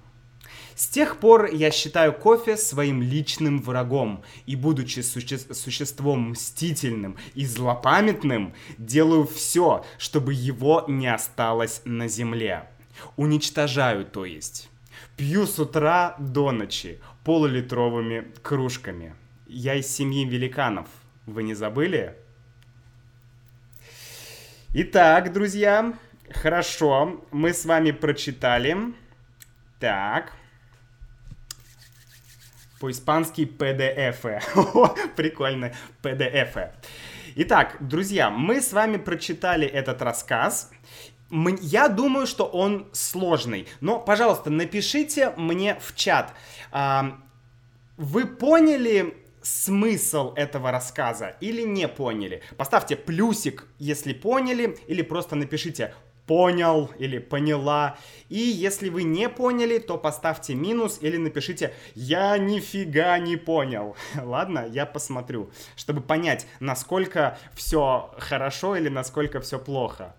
С 0.78 0.86
тех 0.86 1.18
пор 1.18 1.46
я 1.46 1.72
считаю 1.72 2.12
кофе 2.12 2.56
своим 2.56 3.02
личным 3.02 3.60
врагом, 3.60 4.22
и 4.46 4.54
будучи 4.54 5.00
суще 5.00 5.36
существом 5.36 6.30
мстительным 6.30 7.16
и 7.34 7.44
злопамятным, 7.46 8.54
делаю 8.78 9.26
все, 9.26 9.84
чтобы 9.98 10.34
его 10.34 10.84
не 10.86 11.12
осталось 11.12 11.82
на 11.84 12.06
земле. 12.06 12.70
Уничтожаю, 13.16 14.04
то 14.04 14.24
есть. 14.24 14.70
Пью 15.16 15.48
с 15.48 15.58
утра 15.58 16.14
до 16.20 16.52
ночи 16.52 17.00
полулитровыми 17.24 18.32
кружками. 18.40 19.16
Я 19.48 19.74
из 19.74 19.88
семьи 19.88 20.24
великанов. 20.24 20.86
Вы 21.26 21.42
не 21.42 21.54
забыли? 21.54 22.14
Итак, 24.74 25.32
друзья, 25.32 25.98
хорошо, 26.30 27.24
мы 27.32 27.52
с 27.52 27.64
вами 27.64 27.90
прочитали. 27.90 28.76
Так. 29.80 30.34
По-испански 32.80 33.42
PDF. 33.42 34.42
Прикольно, 35.16 35.72
PDF. 36.02 36.70
Итак, 37.36 37.76
друзья, 37.80 38.30
мы 38.30 38.60
с 38.60 38.72
вами 38.72 38.96
прочитали 38.96 39.66
этот 39.66 40.02
рассказ. 40.02 40.70
Я 41.30 41.88
думаю, 41.88 42.26
что 42.26 42.44
он 42.46 42.88
сложный. 42.92 43.68
Но, 43.80 43.98
пожалуйста, 44.00 44.50
напишите 44.50 45.30
мне 45.36 45.78
в 45.80 45.94
чат. 45.94 46.34
Вы 47.96 48.26
поняли 48.26 49.14
смысл 49.42 50.32
этого 50.34 50.70
рассказа 50.70 51.36
или 51.40 51.62
не 51.62 51.88
поняли? 51.88 52.42
Поставьте 52.56 52.96
плюсик, 52.96 53.66
если 53.78 54.12
поняли, 54.12 54.78
или 54.86 55.02
просто 55.02 55.36
напишите 55.36 55.94
понял 56.28 56.90
или 56.98 57.18
поняла. 57.18 57.98
И 58.28 58.38
если 58.38 58.90
вы 58.90 59.02
не 59.02 59.28
поняли, 59.28 59.78
то 59.78 59.96
поставьте 59.96 60.54
минус 60.54 60.98
или 61.00 61.16
напишите 61.16 61.74
«Я 61.94 62.36
нифига 62.38 63.18
не 63.18 63.36
понял». 63.36 63.96
Ладно, 64.22 64.66
я 64.70 64.86
посмотрю, 64.86 65.50
чтобы 65.74 66.02
понять, 66.02 66.46
насколько 66.60 67.38
все 67.54 68.14
хорошо 68.18 68.76
или 68.76 68.90
насколько 68.90 69.40
все 69.40 69.58
плохо. 69.58 70.14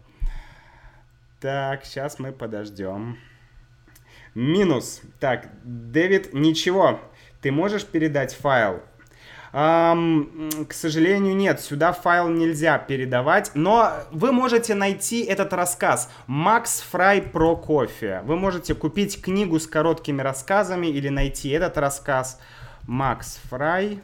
Так, 1.39 1.85
сейчас 1.85 2.19
мы 2.19 2.31
подождем. 2.33 3.17
Минус. 4.33 5.01
Так, 5.19 5.49
Дэвид, 5.63 6.33
ничего. 6.33 6.99
Ты 7.41 7.51
можешь 7.51 7.85
передать 7.85 8.33
файл? 8.33 8.81
Um, 9.51 10.65
к 10.65 10.73
сожалению, 10.73 11.35
нет, 11.35 11.59
сюда 11.59 11.91
файл 11.91 12.27
нельзя 12.29 12.77
передавать, 12.77 13.51
но 13.55 13.93
вы 14.11 14.31
можете 14.31 14.75
найти 14.75 15.23
этот 15.23 15.53
рассказ 15.53 16.11
«Макс 16.27 16.81
Фрай 16.91 17.21
про 17.21 17.55
кофе». 17.55 18.21
Вы 18.25 18.35
можете 18.35 18.75
купить 18.75 19.21
книгу 19.21 19.59
с 19.59 19.65
короткими 19.65 20.21
рассказами 20.21 20.87
или 20.87 21.09
найти 21.09 21.49
этот 21.49 21.79
рассказ 21.79 22.39
«Макс 22.85 23.39
Фрай». 23.49 24.01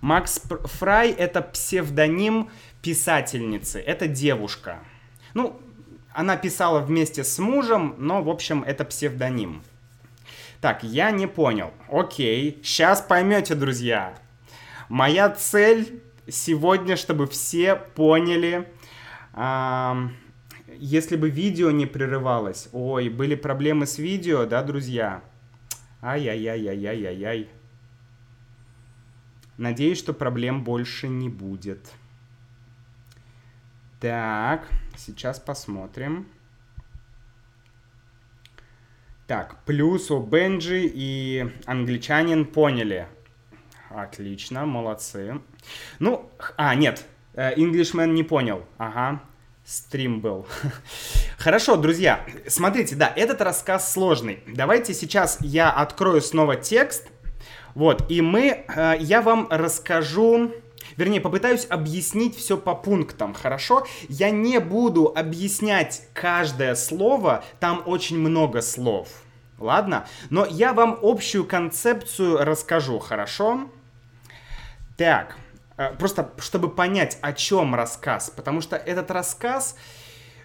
Макс 0.00 0.42
Фрай— 0.78 1.10
это 1.18 1.42
псевдоним 1.42 2.50
писательницы, 2.82 3.80
это 3.80 4.06
девушка. 4.06 4.78
Ну, 5.34 5.60
она 6.12 6.36
писала 6.36 6.78
вместе 6.78 7.24
с 7.24 7.38
мужем, 7.38 7.96
но, 7.98 8.22
в 8.22 8.28
общем, 8.28 8.62
это 8.62 8.84
псевдоним. 8.84 9.62
Так, 10.60 10.82
я 10.82 11.10
не 11.12 11.26
понял. 11.26 11.72
Окей, 11.88 12.60
сейчас 12.64 13.00
поймете, 13.00 13.54
друзья. 13.54 14.18
Моя 14.88 15.30
цель 15.30 16.02
сегодня, 16.28 16.96
чтобы 16.96 17.26
все 17.26 17.76
поняли, 17.76 18.68
эм, 19.34 20.16
если 20.78 21.16
бы 21.16 21.30
видео 21.30 21.70
не 21.70 21.86
прерывалось. 21.86 22.68
Ой, 22.72 23.08
были 23.08 23.36
проблемы 23.36 23.86
с 23.86 23.98
видео, 23.98 24.46
да, 24.46 24.62
друзья? 24.62 25.22
Ай-яй-яй-яй-яй-яй-яй. 26.02 27.48
Надеюсь, 29.58 29.98
что 29.98 30.12
проблем 30.12 30.64
больше 30.64 31.08
не 31.08 31.28
будет. 31.28 31.92
Так, 34.00 34.68
сейчас 34.96 35.40
посмотрим. 35.40 36.28
Так, 39.28 39.56
плюс 39.66 40.10
у 40.10 40.20
Бенджи 40.20 40.90
и 40.90 41.46
англичанин 41.66 42.46
поняли. 42.46 43.08
Отлично, 43.90 44.64
молодцы. 44.64 45.42
Ну, 45.98 46.30
а, 46.56 46.74
нет, 46.74 47.04
Englishman 47.34 48.06
не 48.14 48.22
понял. 48.22 48.64
Ага, 48.78 49.20
стрим 49.66 50.22
был. 50.22 50.46
Хорошо, 51.36 51.76
друзья, 51.76 52.24
смотрите, 52.46 52.96
да, 52.96 53.12
этот 53.14 53.42
рассказ 53.42 53.92
сложный. 53.92 54.42
Давайте 54.46 54.94
сейчас 54.94 55.36
я 55.42 55.70
открою 55.70 56.22
снова 56.22 56.56
текст. 56.56 57.08
Вот, 57.74 58.10
и 58.10 58.22
мы, 58.22 58.64
э, 58.66 58.94
я 58.98 59.20
вам 59.20 59.46
расскажу 59.50 60.54
Вернее, 60.96 61.20
попытаюсь 61.20 61.66
объяснить 61.68 62.36
все 62.36 62.56
по 62.56 62.74
пунктам, 62.74 63.34
хорошо? 63.34 63.86
Я 64.08 64.30
не 64.30 64.58
буду 64.60 65.12
объяснять 65.14 66.02
каждое 66.14 66.74
слово, 66.74 67.44
там 67.60 67.82
очень 67.86 68.18
много 68.18 68.62
слов. 68.62 69.08
Ладно? 69.58 70.06
Но 70.30 70.46
я 70.46 70.72
вам 70.72 70.98
общую 71.02 71.44
концепцию 71.44 72.44
расскажу, 72.44 72.98
хорошо? 72.98 73.68
Так, 74.96 75.36
э, 75.76 75.94
просто 75.96 76.32
чтобы 76.38 76.70
понять, 76.70 77.18
о 77.22 77.32
чем 77.32 77.74
рассказ. 77.74 78.30
Потому 78.34 78.60
что 78.60 78.76
этот 78.76 79.10
рассказ, 79.10 79.76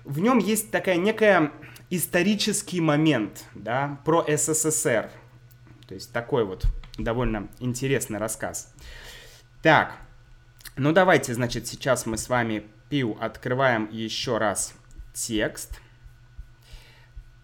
в 0.03 0.19
нем 0.19 0.39
есть 0.39 0.71
такая 0.71 0.97
некая 0.97 1.51
исторический 1.89 2.82
момент, 2.82 3.45
да, 3.53 3.99
про 4.03 4.25
СССР. 4.27 5.12
То 5.88 5.93
есть 5.93 6.12
такой 6.12 6.43
вот 6.43 6.65
довольно 6.97 7.49
интересный 7.60 8.17
рассказ. 8.17 8.73
Так, 9.62 9.97
ну 10.75 10.91
давайте, 10.91 11.33
значит, 11.33 11.67
сейчас 11.67 12.05
мы 12.05 12.17
с 12.17 12.29
вами 12.29 12.63
пиу 12.89 13.17
открываем 13.19 13.88
еще 13.91 14.38
раз 14.38 14.73
текст. 15.13 15.79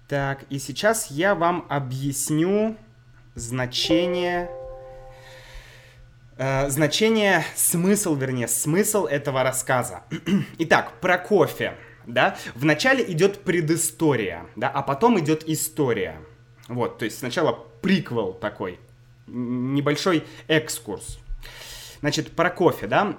Так, 0.08 0.44
и 0.50 0.58
сейчас 0.58 1.12
я 1.12 1.36
вам 1.36 1.68
объясню 1.70 2.76
значение 3.36 4.50
э, 6.40 6.70
значение, 6.70 7.44
смысл, 7.56 8.16
вернее, 8.16 8.48
смысл 8.48 9.06
этого 9.06 9.44
рассказа. 9.44 10.04
Итак, 10.58 10.94
про 11.00 11.20
кофе, 11.20 11.76
да, 12.08 12.36
вначале 12.56 13.04
идет 13.12 13.44
предыстория, 13.44 14.48
да, 14.56 14.70
а 14.70 14.82
потом 14.82 15.20
идет 15.20 15.48
история. 15.48 16.20
Вот, 16.68 16.98
то 16.98 17.06
есть 17.06 17.20
сначала 17.20 17.54
приквел 17.82 18.34
такой, 18.34 18.80
небольшой 19.28 20.24
экскурс. 20.48 21.20
Значит, 22.02 22.36
про 22.36 22.50
кофе, 22.50 22.88
да. 22.88 23.16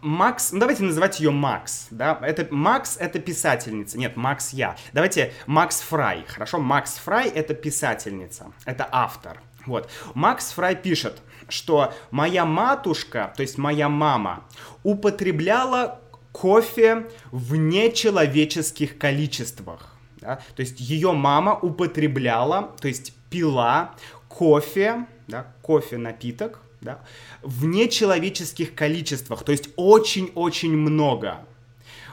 Макс, 0.00 0.52
ну 0.52 0.60
давайте 0.60 0.84
называть 0.84 1.18
ее 1.18 1.30
Макс, 1.32 1.88
да, 1.90 2.18
это 2.22 2.46
Макс 2.54 2.96
это 2.96 3.18
писательница, 3.18 3.98
нет, 3.98 4.16
Макс 4.16 4.52
я, 4.52 4.76
давайте 4.92 5.32
Макс 5.46 5.80
Фрай, 5.80 6.24
хорошо, 6.28 6.60
Макс 6.60 6.94
Фрай 6.98 7.28
это 7.28 7.52
писательница, 7.52 8.52
это 8.64 8.88
автор, 8.90 9.42
вот, 9.66 9.90
Макс 10.14 10.52
Фрай 10.52 10.76
пишет, 10.76 11.22
что 11.48 11.92
моя 12.12 12.44
матушка, 12.44 13.32
то 13.36 13.42
есть 13.42 13.58
моя 13.58 13.88
мама, 13.88 14.44
употребляла 14.84 16.00
кофе 16.30 17.08
в 17.32 17.56
нечеловеческих 17.56 18.96
количествах, 18.96 19.96
да, 20.20 20.36
то 20.54 20.60
есть 20.60 20.78
ее 20.78 21.12
мама 21.12 21.52
употребляла, 21.54 22.76
то 22.80 22.86
есть 22.86 23.12
пила 23.28 23.96
кофе, 24.28 25.06
да, 25.26 25.52
кофе 25.62 25.98
напиток, 25.98 26.60
да, 26.86 27.00
в 27.42 27.66
нечеловеческих 27.66 28.74
количествах, 28.74 29.42
то 29.42 29.52
есть 29.52 29.68
очень-очень 29.76 30.76
много. 30.76 31.40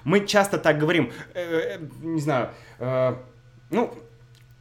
Мы 0.03 0.25
часто 0.25 0.57
так 0.57 0.79
говорим, 0.79 1.12
э, 1.33 1.77
э, 1.77 1.79
не 2.01 2.19
знаю, 2.19 2.49
э, 2.79 3.15
ну, 3.69 3.93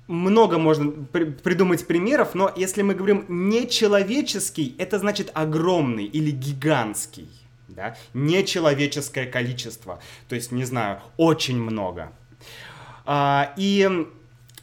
много 0.07 0.59
можно 0.59 0.91
при 0.91 1.25
придумать 1.25 1.87
примеров, 1.87 2.35
но 2.35 2.53
если 2.55 2.83
мы 2.83 2.95
говорим 2.95 3.25
нечеловеческий, 3.29 4.77
это 4.79 4.99
значит 4.99 5.31
огромный 5.35 6.05
или 6.05 6.31
гигантский. 6.31 7.29
Да? 7.69 7.97
Нечеловеческое 8.13 9.27
количество. 9.27 9.99
То 10.29 10.35
есть, 10.35 10.53
не 10.53 10.65
знаю, 10.65 11.01
очень 11.17 11.59
много. 11.59 12.13
А, 13.07 13.55
и 13.57 13.89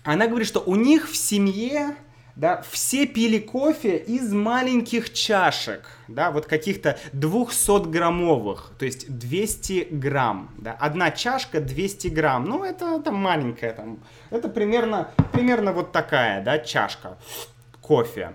она 0.04 0.28
говорит, 0.28 0.48
что 0.48 0.60
у 0.60 0.76
них 0.76 1.10
в 1.10 1.18
семье 1.18 1.96
да, 2.40 2.62
все 2.72 3.06
пили 3.06 3.38
кофе 3.38 3.98
из 3.98 4.32
маленьких 4.32 5.12
чашек, 5.12 5.90
да, 6.08 6.32
вот 6.32 6.46
каких-то 6.46 6.98
200-граммовых, 7.12 8.78
то 8.80 8.86
есть 8.86 9.14
200 9.14 9.90
грамм, 9.92 10.50
да, 10.58 10.72
одна 10.80 11.12
чашка 11.12 11.60
200 11.60 12.08
грамм, 12.08 12.46
ну, 12.46 12.64
это, 12.64 12.96
это 12.98 13.12
маленькая, 13.12 13.74
там, 13.74 14.00
это 14.30 14.48
примерно, 14.48 15.12
примерно 15.34 15.74
вот 15.74 15.92
такая, 15.92 16.42
да, 16.42 16.60
чашка 16.60 17.18
кофе. 17.82 18.32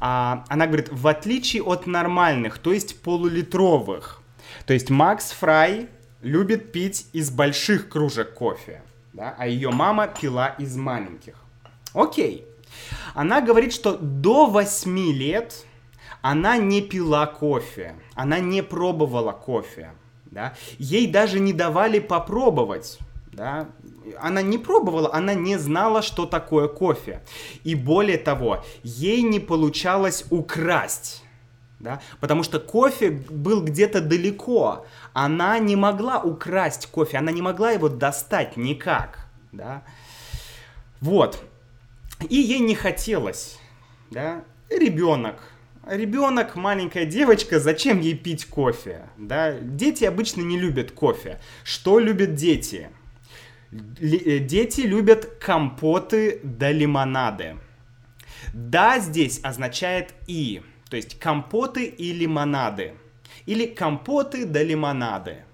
А, 0.00 0.44
она 0.48 0.68
говорит, 0.68 0.88
в 0.92 1.08
отличие 1.08 1.64
от 1.64 1.88
нормальных, 1.88 2.58
то 2.58 2.72
есть 2.72 3.02
полулитровых, 3.02 4.22
то 4.64 4.74
есть 4.74 4.90
Макс 4.90 5.32
Фрай 5.32 5.88
любит 6.22 6.70
пить 6.70 7.08
из 7.12 7.32
больших 7.32 7.88
кружек 7.88 8.32
кофе, 8.34 8.80
да, 9.12 9.34
а 9.36 9.48
ее 9.48 9.70
мама 9.70 10.06
пила 10.06 10.50
из 10.50 10.76
маленьких. 10.76 11.34
Окей. 11.94 12.44
Она 13.14 13.40
говорит, 13.40 13.72
что 13.72 13.96
до 13.96 14.46
8 14.46 14.98
лет 15.12 15.64
она 16.22 16.56
не 16.56 16.80
пила 16.80 17.26
кофе, 17.26 17.94
она 18.14 18.38
не 18.40 18.62
пробовала 18.62 19.32
кофе, 19.32 19.92
да? 20.26 20.54
ей 20.78 21.06
даже 21.06 21.40
не 21.40 21.52
давали 21.52 21.98
попробовать. 21.98 22.98
Да? 23.32 23.68
Она 24.20 24.42
не 24.42 24.58
пробовала, 24.58 25.14
она 25.14 25.34
не 25.34 25.56
знала, 25.58 26.02
что 26.02 26.26
такое 26.26 26.66
кофе. 26.66 27.22
И 27.62 27.76
более 27.76 28.18
того, 28.18 28.64
ей 28.82 29.22
не 29.22 29.38
получалось 29.38 30.24
украсть. 30.30 31.22
Да? 31.78 32.00
Потому 32.20 32.42
что 32.42 32.58
кофе 32.58 33.10
был 33.10 33.62
где-то 33.62 34.00
далеко. 34.00 34.86
Она 35.12 35.60
не 35.60 35.76
могла 35.76 36.20
украсть 36.20 36.86
кофе, 36.86 37.18
она 37.18 37.30
не 37.30 37.42
могла 37.42 37.70
его 37.70 37.88
достать 37.88 38.56
никак. 38.56 39.28
Да? 39.52 39.82
Вот. 41.00 41.44
И 42.28 42.36
ей 42.36 42.58
не 42.58 42.74
хотелось, 42.74 43.58
да, 44.10 44.44
ребенок, 44.68 45.52
ребенок, 45.86 46.56
маленькая 46.56 47.04
девочка, 47.04 47.60
зачем 47.60 48.00
ей 48.00 48.14
пить 48.14 48.46
кофе? 48.46 49.08
Да? 49.16 49.58
Дети 49.58 50.04
обычно 50.04 50.42
не 50.42 50.58
любят 50.58 50.92
кофе. 50.92 51.40
Что 51.64 51.98
любят 51.98 52.34
дети? 52.34 52.90
Э, 53.70 54.38
дети 54.38 54.82
любят 54.82 55.26
компоты 55.40 56.40
да 56.42 56.72
лимонады. 56.72 57.56
Да 58.54 58.98
здесь 58.98 59.40
означает 59.42 60.14
и, 60.26 60.62
то 60.88 60.96
есть 60.96 61.18
компоты 61.18 61.84
и 61.84 62.12
лимонады. 62.12 62.94
Или 63.46 63.66
компоты 63.66 64.46
да 64.46 64.62
лимонады. 64.62 65.44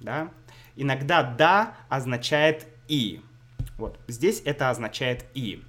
Да? 0.00 0.30
Иногда 0.76 1.22
да 1.22 1.76
означает 1.88 2.66
и. 2.88 3.20
Вот 3.78 3.98
здесь 4.08 4.42
это 4.44 4.70
означает 4.70 5.24
и. 5.34 5.62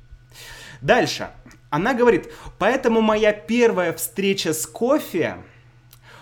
Дальше. 0.82 1.32
Она 1.70 1.94
говорит, 1.94 2.32
поэтому 2.58 3.02
моя 3.02 3.34
первая 3.34 3.94
встреча 3.94 4.54
с 4.54 4.66
кофе 4.66 5.38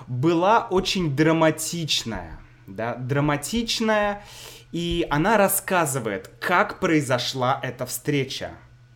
была 0.08 0.68
очень 0.70 1.15
драматичная. 1.15 2.39
Да, 2.68 2.96
драматичная. 2.96 4.24
И 4.72 5.06
она 5.10 5.38
рассказывает, 5.38 6.30
как 6.39 6.80
произошла 6.80 7.60
эта 7.62 7.86
встреча. 7.86 8.52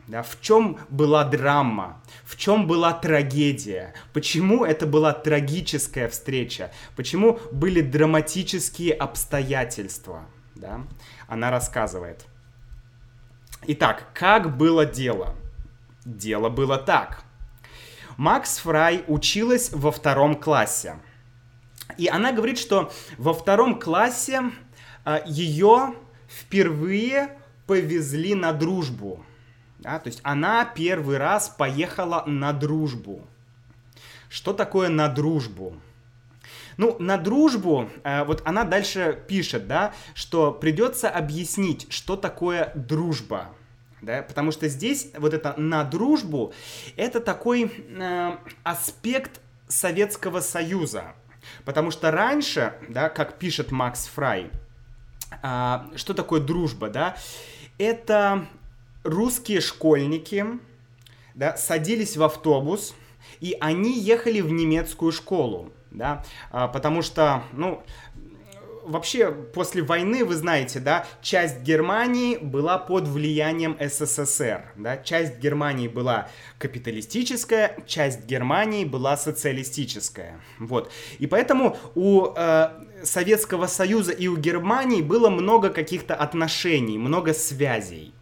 Да, 0.07 0.23
в 0.23 0.41
чем 0.41 0.79
была 0.89 1.23
драма, 1.23 2.01
в 2.25 2.35
чем 2.35 2.65
была 2.65 2.93
трагедия, 2.93 3.93
почему 4.11 4.65
это 4.65 4.87
была 4.87 5.13
трагическая 5.13 6.09
встреча, 6.09 6.71
почему 6.95 7.39
были 7.51 7.81
драматические 7.81 8.93
обстоятельства. 8.93 10.25
Да? 10.55 10.81
Она 11.27 11.51
рассказывает. 11.51 12.25
Итак, 13.67 14.07
как 14.15 14.57
было 14.57 14.83
дело? 14.83 15.35
Дело 16.05 16.49
было 16.49 16.77
так. 16.77 17.23
Макс 18.17 18.59
Фрай 18.59 19.03
училась 19.07 19.71
во 19.71 19.91
втором 19.91 20.35
классе. 20.35 20.99
И 21.97 22.07
она 22.07 22.31
говорит, 22.31 22.57
что 22.57 22.91
во 23.17 23.33
втором 23.33 23.79
классе 23.79 24.41
а, 25.05 25.21
ее 25.25 25.95
впервые 26.27 27.37
повезли 27.65 28.35
на 28.35 28.53
дружбу. 28.53 29.25
Да, 29.79 29.99
то 29.99 30.07
есть 30.07 30.19
она 30.23 30.65
первый 30.65 31.17
раз 31.17 31.49
поехала 31.49 32.23
на 32.25 32.51
дружбу. 32.51 33.25
Что 34.29 34.53
такое 34.53 34.89
на 34.89 35.07
дружбу? 35.07 35.75
Ну, 36.77 36.97
на 36.99 37.17
дружбу, 37.17 37.89
э, 38.03 38.23
вот 38.23 38.41
она 38.45 38.63
дальше 38.63 39.21
пишет, 39.27 39.67
да, 39.67 39.93
что 40.13 40.51
придется 40.51 41.09
объяснить, 41.09 41.87
что 41.91 42.15
такое 42.15 42.71
дружба 42.75 43.49
да, 44.01 44.23
потому 44.23 44.51
что 44.51 44.67
здесь 44.67 45.09
вот 45.17 45.33
это 45.33 45.53
на 45.57 45.83
дружбу, 45.83 46.53
это 46.95 47.19
такой 47.19 47.63
э, 47.65 48.37
аспект 48.63 49.41
Советского 49.67 50.39
Союза, 50.39 51.15
потому 51.65 51.91
что 51.91 52.11
раньше, 52.11 52.73
да, 52.87 53.09
как 53.09 53.37
пишет 53.37 53.71
Макс 53.71 54.07
Фрай, 54.07 54.49
э, 55.43 55.77
что 55.95 56.13
такое 56.13 56.41
дружба, 56.41 56.89
да, 56.89 57.17
это 57.77 58.47
русские 59.03 59.61
школьники, 59.61 60.45
да, 61.35 61.57
садились 61.57 62.17
в 62.17 62.23
автобус, 62.23 62.95
и 63.39 63.55
они 63.59 63.97
ехали 63.99 64.41
в 64.41 64.51
немецкую 64.51 65.11
школу, 65.11 65.71
да, 65.91 66.23
а, 66.51 66.67
потому 66.67 67.01
что, 67.01 67.43
ну, 67.53 67.83
вообще 68.89 69.31
после 69.31 69.83
войны, 69.83 70.25
вы 70.25 70.35
знаете, 70.35 70.79
да, 70.79 71.05
часть 71.21 71.61
Германии 71.61 72.37
была 72.37 72.77
под 72.77 73.07
влиянием 73.07 73.77
СССР, 73.79 74.73
да, 74.75 74.97
часть 74.97 75.39
Германии 75.39 75.87
была 75.87 76.29
капиталистическая, 76.57 77.77
часть 77.85 78.25
Германии 78.25 78.85
была 78.85 79.15
социалистическая, 79.15 80.41
вот. 80.57 80.91
И 81.19 81.27
поэтому 81.27 81.77
у 81.95 82.33
э, 82.35 82.69
Советского 83.03 83.67
Союза 83.67 84.11
и 84.11 84.27
у 84.27 84.35
Германии 84.35 85.01
было 85.01 85.29
много 85.29 85.69
каких-то 85.69 86.15
отношений, 86.15 86.97
много 86.97 87.33
связей. 87.33 88.13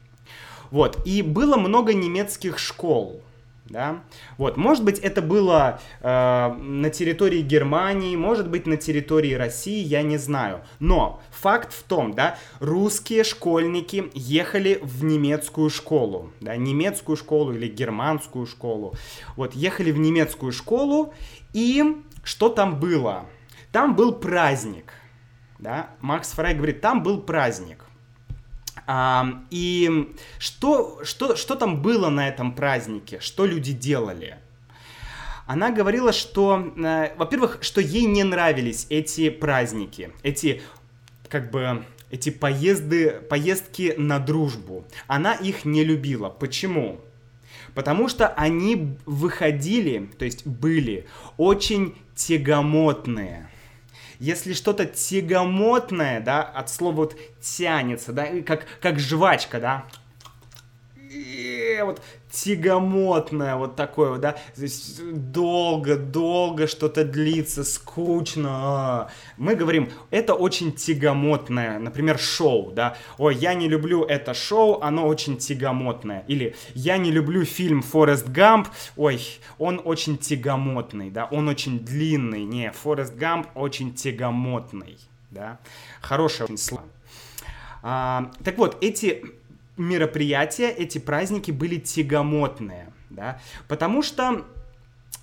Вот, 0.69 0.99
и 1.05 1.21
было 1.21 1.55
много 1.55 1.93
немецких 1.93 2.59
школ, 2.59 3.23
да, 3.69 4.03
вот, 4.37 4.57
может 4.57 4.83
быть, 4.83 4.99
это 4.99 5.21
было 5.21 5.79
э, 6.01 6.53
на 6.53 6.89
территории 6.89 7.41
Германии, 7.41 8.15
может 8.15 8.49
быть, 8.49 8.65
на 8.65 8.77
территории 8.77 9.33
России, 9.33 9.83
я 9.83 10.01
не 10.03 10.17
знаю, 10.17 10.61
но 10.79 11.21
факт 11.31 11.73
в 11.73 11.83
том, 11.83 12.13
да, 12.13 12.37
русские 12.59 13.23
школьники 13.23 14.09
ехали 14.13 14.79
в 14.81 15.03
немецкую 15.03 15.69
школу, 15.69 16.31
да, 16.39 16.55
немецкую 16.55 17.17
школу 17.17 17.53
или 17.53 17.67
германскую 17.67 18.45
школу, 18.45 18.93
вот, 19.35 19.53
ехали 19.53 19.91
в 19.91 19.99
немецкую 19.99 20.51
школу, 20.51 21.13
и 21.53 21.97
что 22.23 22.49
там 22.49 22.79
было? 22.79 23.25
Там 23.71 23.95
был 23.95 24.13
праздник, 24.13 24.93
да, 25.59 25.89
Макс 26.01 26.31
Фрай 26.31 26.55
говорит, 26.55 26.81
там 26.81 27.03
был 27.03 27.21
праздник, 27.21 27.86
а, 28.87 29.43
и 29.49 30.15
что, 30.39 31.01
что, 31.03 31.35
что 31.35 31.55
там 31.55 31.81
было 31.81 32.09
на 32.09 32.29
этом 32.29 32.55
празднике? 32.55 33.19
Что 33.19 33.45
люди 33.45 33.73
делали? 33.73 34.37
Она 35.45 35.71
говорила, 35.71 36.13
что, 36.13 36.73
э, 36.77 37.13
во-первых, 37.17 37.59
что 37.61 37.81
ей 37.81 38.05
не 38.05 38.23
нравились 38.23 38.87
эти 38.89 39.29
праздники, 39.29 40.11
эти, 40.23 40.61
как 41.29 41.51
бы, 41.51 41.85
эти 42.09 42.29
поезды, 42.29 43.21
поездки 43.29 43.93
на 43.97 44.19
дружбу. 44.19 44.85
Она 45.07 45.33
их 45.33 45.65
не 45.65 45.83
любила. 45.83 46.29
Почему? 46.29 47.01
Потому 47.75 48.07
что 48.07 48.27
они 48.29 48.95
выходили, 49.05 50.09
то 50.17 50.25
есть 50.25 50.47
были 50.47 51.07
очень 51.37 51.95
тягомотные 52.15 53.49
если 54.19 54.53
что-то 54.53 54.85
тягомотное, 54.85 56.21
да, 56.21 56.43
от 56.43 56.69
слова 56.69 56.95
вот 56.95 57.15
тянется, 57.41 58.13
да, 58.13 58.27
как, 58.41 58.65
как 58.81 58.99
жвачка, 58.99 59.59
да, 59.59 59.85
э, 61.11 61.83
вот 61.83 62.01
тягомотное 62.31 63.55
вот 63.55 63.75
такое 63.75 64.11
вот, 64.11 64.21
да, 64.21 64.33
то 64.33 64.61
есть 64.61 65.01
долго-долго 65.31 66.67
что-то 66.67 67.05
длится, 67.05 67.63
скучно. 67.63 69.09
Мы 69.37 69.55
говорим, 69.55 69.89
это 70.11 70.33
очень 70.33 70.73
тягомотное, 70.73 71.79
например, 71.79 72.19
шоу, 72.19 72.71
да, 72.71 72.97
ой, 73.17 73.35
я 73.35 73.53
не 73.53 73.67
люблю 73.67 74.03
это 74.03 74.33
шоу, 74.33 74.81
оно 74.81 75.07
очень 75.07 75.37
тягомотное. 75.37 76.23
Или 76.27 76.55
я 76.73 76.97
не 76.97 77.11
люблю 77.11 77.45
фильм 77.45 77.81
Форест 77.81 78.27
Гамп, 78.27 78.67
ой, 78.95 79.21
он 79.57 79.81
очень 79.83 80.17
тягомотный, 80.17 81.09
да, 81.09 81.25
он 81.25 81.47
очень 81.47 81.79
длинный, 81.79 82.43
не, 82.43 82.71
Форест 82.71 83.15
Гамп 83.15 83.47
очень 83.55 83.93
тягомотный, 83.93 84.97
да, 85.31 85.59
хорошее 86.01 86.57
слово. 86.57 86.83
А, 87.83 88.31
так 88.43 88.57
вот, 88.57 88.77
эти 88.81 89.23
мероприятия, 89.77 90.69
эти 90.69 90.97
праздники 90.97 91.51
были 91.51 91.77
тягомотные, 91.77 92.91
да, 93.09 93.39
потому 93.67 94.01
что, 94.01 94.45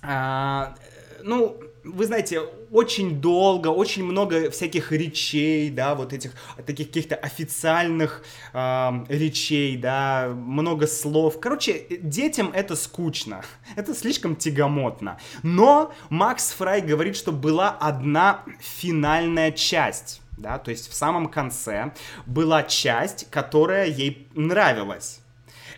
а, 0.01 0.75
ну, 1.23 1.59
вы 1.85 2.05
знаете, 2.05 2.41
очень 2.71 3.21
долго, 3.21 3.67
очень 3.67 4.03
много 4.03 4.49
всяких 4.49 4.91
речей, 4.91 5.69
да, 5.69 5.95
вот 5.95 6.13
этих 6.13 6.31
таких 6.65 6.87
каких-то 6.87 7.15
официальных 7.15 8.23
э, 8.53 8.91
речей, 9.07 9.77
да, 9.77 10.29
много 10.35 10.87
слов. 10.87 11.39
Короче, 11.39 11.85
детям 12.01 12.51
это 12.53 12.75
скучно, 12.75 13.43
это 13.75 13.93
слишком 13.93 14.35
тягомотно. 14.35 15.19
Но 15.43 15.93
Макс 16.09 16.51
Фрай 16.51 16.81
говорит, 16.81 17.15
что 17.15 17.31
была 17.31 17.69
одна 17.69 18.43
финальная 18.59 19.51
часть 19.51 20.21
да, 20.37 20.57
то 20.57 20.71
есть 20.71 20.89
в 20.89 20.93
самом 20.93 21.27
конце 21.27 21.93
была 22.25 22.63
часть, 22.63 23.29
которая 23.29 23.87
ей 23.87 24.27
нравилась. 24.33 25.21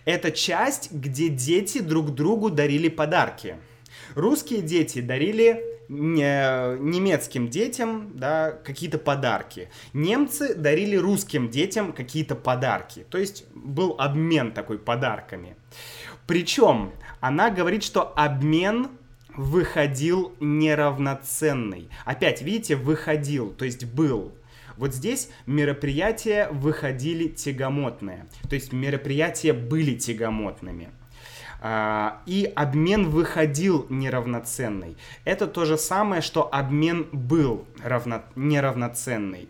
Это 0.06 0.32
часть, 0.32 0.92
где 0.92 1.30
дети 1.30 1.80
друг 1.80 2.16
другу 2.16 2.50
дарили 2.50 2.88
подарки. 2.90 3.58
Русские 4.16 4.62
дети 4.62 5.02
дарили 5.02 5.64
немецким 5.90 7.50
детям 7.50 8.12
да, 8.16 8.52
какие-то 8.52 8.98
подарки. 8.98 9.70
Немцы 9.94 10.54
дарили 10.56 10.96
русским 10.96 11.50
детям 11.50 11.94
какие-то 11.94 12.36
подарки. 12.36 13.06
То 13.10 13.18
есть 13.18 13.46
был 13.54 13.96
обмен 13.98 14.52
такой 14.52 14.80
подарками. 14.80 15.56
Причем 16.26 16.92
она 17.22 17.50
говорит, 17.50 17.84
что 17.84 18.14
обмен 18.18 18.90
выходил 19.36 20.34
неравноценный. 20.40 21.90
Опять, 22.06 22.42
видите, 22.42 22.76
выходил, 22.76 23.52
то 23.52 23.66
есть 23.66 23.86
был. 23.86 24.34
Вот 24.78 24.94
здесь 24.94 25.30
мероприятия 25.46 26.48
выходили 26.50 27.28
тягомотные, 27.28 28.28
то 28.48 28.56
есть 28.56 28.72
мероприятия 28.72 29.54
были 29.54 29.96
тягомотными. 29.96 30.90
А, 31.60 32.22
и 32.28 32.52
обмен 32.56 33.10
выходил 33.10 33.88
неравноценный. 33.90 34.96
Это 35.26 35.48
то 35.48 35.66
же 35.66 35.78
самое, 35.78 36.22
что 36.22 36.48
обмен 36.54 37.08
был 37.12 37.66
равно... 37.84 38.24
неравноценный. 38.36 39.50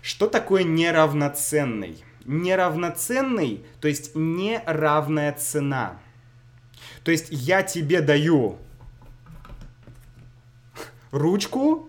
Что 0.00 0.28
такое 0.28 0.64
неравноценный? 0.64 2.02
Неравноценный, 2.24 3.64
то 3.80 3.88
есть 3.88 4.12
неравная 4.14 5.32
цена. 5.32 5.98
То 7.04 7.10
есть 7.10 7.28
я 7.30 7.62
тебе 7.62 8.00
даю 8.00 8.58
ручку, 11.10 11.88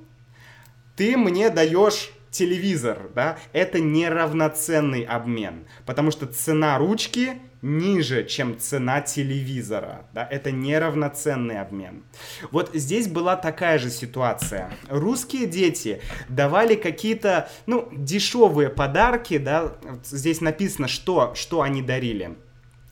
ты 0.95 1.15
мне 1.15 1.49
даешь 1.49 2.11
телевизор, 2.37 3.09
да, 3.15 3.37
это 3.53 3.79
неравноценный 3.79 5.03
обмен, 5.03 5.65
потому 5.85 6.11
что 6.11 6.27
цена 6.27 6.77
ручки 6.77 7.41
ниже, 7.61 8.23
чем 8.25 8.59
цена 8.59 9.01
телевизора, 9.01 10.05
да, 10.13 10.27
это 10.29 10.51
неравноценный 10.51 11.59
обмен. 11.59 12.03
Вот 12.51 12.69
здесь 12.73 13.07
была 13.07 13.35
такая 13.35 13.79
же 13.79 13.89
ситуация. 13.89 14.71
Русские 14.89 15.47
дети 15.47 16.01
давали 16.29 16.75
какие-то, 16.75 17.49
ну, 17.65 17.89
дешевые 17.91 18.69
подарки, 18.69 19.37
да, 19.37 19.73
здесь 20.03 20.41
написано, 20.41 20.87
что, 20.87 21.33
что 21.35 21.61
они 21.61 21.81
дарили. 21.81 22.37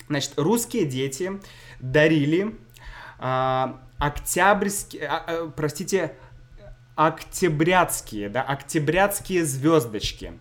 Значит, 0.07 0.33
русские 0.37 0.85
дети 0.85 1.39
дарили 1.79 2.55
а, 3.19 3.81
октябрьские, 3.97 5.07
а, 5.07 5.23
а, 5.27 5.53
простите, 5.55 6.15
октябрятские, 6.95 8.29
да, 8.29 8.41
октябрятские 8.41 9.45
звездочки. 9.45 10.33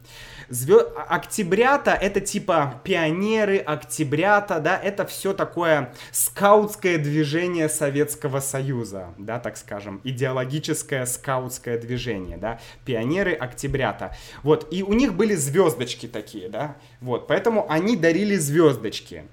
Звё... 0.48 0.92
Октябрята 1.08 1.92
это 1.92 2.20
типа 2.20 2.80
пионеры, 2.84 3.58
октябрята, 3.58 4.60
да, 4.60 4.78
это 4.78 5.06
все 5.06 5.32
такое 5.32 5.92
скаутское 6.12 6.98
движение 6.98 7.68
Советского 7.68 8.40
Союза, 8.40 9.14
да, 9.18 9.38
так 9.38 9.56
скажем, 9.56 10.00
идеологическое 10.04 11.06
скаутское 11.06 11.78
движение, 11.78 12.36
да, 12.36 12.60
пионеры, 12.84 13.32
октябрята. 13.32 14.16
Вот, 14.42 14.68
и 14.72 14.82
у 14.82 14.92
них 14.92 15.14
были 15.14 15.34
звездочки 15.34 16.06
такие, 16.06 16.48
да, 16.48 16.76
вот, 17.00 17.26
поэтому 17.26 17.66
они 17.70 17.96
дарили 17.96 18.36
звездочки. 18.36 19.24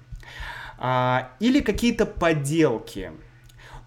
А, 0.84 1.30
или 1.38 1.60
какие-то 1.60 2.06
поделки. 2.06 3.12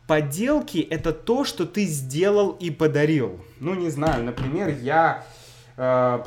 Поделки— 0.07 0.77
это 0.91 1.11
то, 1.11 1.45
что 1.45 1.65
ты 1.65 1.85
сделал 1.85 2.51
и 2.51 2.69
подарил. 2.69 3.43
Ну, 3.59 3.73
не 3.73 3.89
знаю, 3.89 4.23
например, 4.23 4.69
я... 4.69 5.25
Э, 5.77 6.23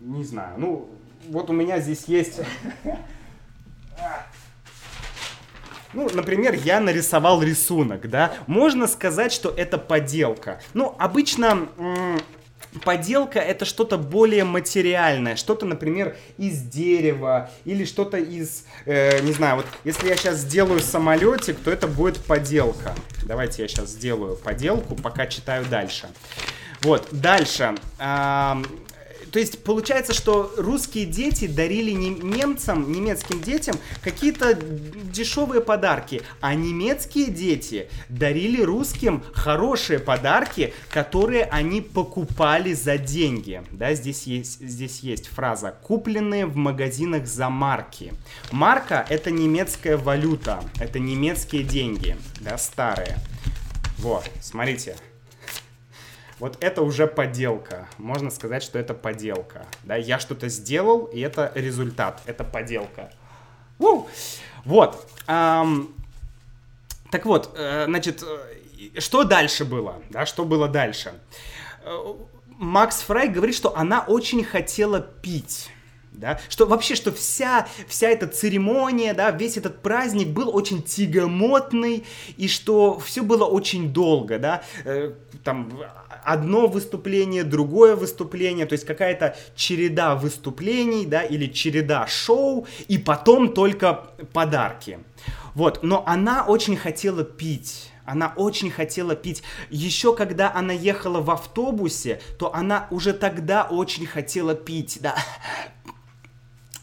не 0.00 0.24
знаю, 0.24 0.54
ну, 0.58 0.90
вот 1.28 1.48
у 1.50 1.52
меня 1.52 1.78
здесь 1.80 2.04
есть... 2.06 2.40
Ну, 5.92 6.08
например, 6.12 6.54
я 6.54 6.80
нарисовал 6.80 7.42
рисунок, 7.42 8.08
да. 8.08 8.32
Можно 8.46 8.86
сказать, 8.86 9.30
что 9.30 9.50
это 9.50 9.76
поделка. 9.76 10.58
Ну, 10.72 10.96
обычно 10.98 11.68
Поделка 12.84 13.38
это 13.38 13.64
что-то 13.64 13.98
более 13.98 14.44
материальное, 14.44 15.36
что-то, 15.36 15.66
например, 15.66 16.16
из 16.38 16.62
дерева 16.62 17.50
или 17.64 17.84
что-то 17.84 18.16
из, 18.16 18.64
э, 18.86 19.20
не 19.20 19.32
знаю, 19.32 19.56
вот 19.56 19.66
если 19.84 20.08
я 20.08 20.16
сейчас 20.16 20.38
сделаю 20.38 20.80
самолетик, 20.80 21.58
то 21.60 21.70
это 21.70 21.86
будет 21.86 22.18
поделка. 22.18 22.94
Давайте 23.24 23.62
я 23.62 23.68
сейчас 23.68 23.90
сделаю 23.90 24.36
поделку, 24.36 24.94
пока 24.94 25.26
читаю 25.26 25.66
дальше. 25.66 26.08
Вот, 26.80 27.08
дальше. 27.12 27.74
То 29.32 29.38
есть 29.38 29.64
получается, 29.64 30.12
что 30.12 30.52
русские 30.58 31.06
дети 31.06 31.46
дарили 31.46 31.90
немцам, 31.90 32.92
немецким 32.92 33.40
детям 33.40 33.74
какие-то 34.02 34.54
дешевые 34.54 35.62
подарки, 35.62 36.22
а 36.40 36.54
немецкие 36.54 37.26
дети 37.26 37.88
дарили 38.10 38.62
русским 38.62 39.24
хорошие 39.32 39.98
подарки, 39.98 40.74
которые 40.90 41.44
они 41.44 41.80
покупали 41.80 42.74
за 42.74 42.98
деньги. 42.98 43.62
Да, 43.72 43.94
здесь 43.94 44.24
есть, 44.24 44.60
здесь 44.60 45.00
есть 45.00 45.28
фраза 45.28 45.74
«купленные 45.82 46.44
в 46.44 46.56
магазинах 46.56 47.26
за 47.26 47.48
марки». 47.48 48.12
Марка— 48.50 49.06
это 49.08 49.30
немецкая 49.30 49.96
валюта, 49.96 50.62
это 50.78 50.98
немецкие 50.98 51.62
деньги, 51.62 52.18
да, 52.40 52.58
старые. 52.58 53.16
Вот, 53.98 54.28
смотрите, 54.42 54.96
вот 56.42 56.56
это 56.58 56.82
уже 56.82 57.06
поделка. 57.06 57.86
Можно 57.98 58.28
сказать, 58.28 58.64
что 58.64 58.76
это 58.76 58.94
поделка. 58.94 59.64
Да, 59.84 59.94
я 59.94 60.18
что-то 60.18 60.48
сделал, 60.48 61.04
и 61.04 61.20
это 61.20 61.52
результат, 61.54 62.20
это 62.26 62.42
поделка. 62.42 63.12
У! 63.78 64.06
Вот. 64.64 65.08
Эм, 65.28 65.94
так 67.12 67.26
вот, 67.26 67.54
э, 67.56 67.84
значит, 67.84 68.24
э, 68.24 68.98
что 68.98 69.22
дальше 69.22 69.64
было? 69.64 70.02
Да, 70.10 70.26
что 70.26 70.44
было 70.44 70.66
дальше? 70.66 71.12
Э, 71.84 71.96
Макс 72.58 73.02
Фрай 73.02 73.28
говорит, 73.28 73.54
что 73.54 73.76
она 73.76 74.00
очень 74.00 74.42
хотела 74.42 75.00
пить 75.00 75.70
да, 76.12 76.38
что 76.48 76.66
вообще, 76.66 76.94
что 76.94 77.12
вся, 77.12 77.66
вся 77.88 78.08
эта 78.08 78.26
церемония, 78.26 79.14
да, 79.14 79.30
весь 79.30 79.56
этот 79.56 79.80
праздник 79.82 80.28
был 80.28 80.54
очень 80.54 80.82
тягомотный, 80.82 82.04
и 82.36 82.48
что 82.48 82.98
все 82.98 83.22
было 83.22 83.44
очень 83.44 83.92
долго, 83.92 84.38
да, 84.38 84.62
э, 84.84 85.12
там 85.42 85.72
одно 86.24 86.66
выступление, 86.66 87.44
другое 87.44 87.96
выступление, 87.96 88.66
то 88.66 88.74
есть 88.74 88.84
какая-то 88.84 89.36
череда 89.54 90.14
выступлений, 90.14 91.06
да, 91.06 91.22
или 91.22 91.46
череда 91.46 92.06
шоу, 92.06 92.66
и 92.88 92.98
потом 92.98 93.52
только 93.54 94.10
подарки. 94.32 94.98
Вот, 95.54 95.82
но 95.82 96.02
она 96.06 96.44
очень 96.46 96.76
хотела 96.76 97.24
пить. 97.24 97.90
Она 98.04 98.32
очень 98.34 98.70
хотела 98.70 99.14
пить. 99.14 99.44
Еще 99.70 100.14
когда 100.16 100.52
она 100.52 100.72
ехала 100.72 101.20
в 101.20 101.30
автобусе, 101.30 102.20
то 102.38 102.52
она 102.52 102.88
уже 102.90 103.12
тогда 103.12 103.62
очень 103.64 104.06
хотела 104.06 104.54
пить, 104.54 104.98
да 105.00 105.14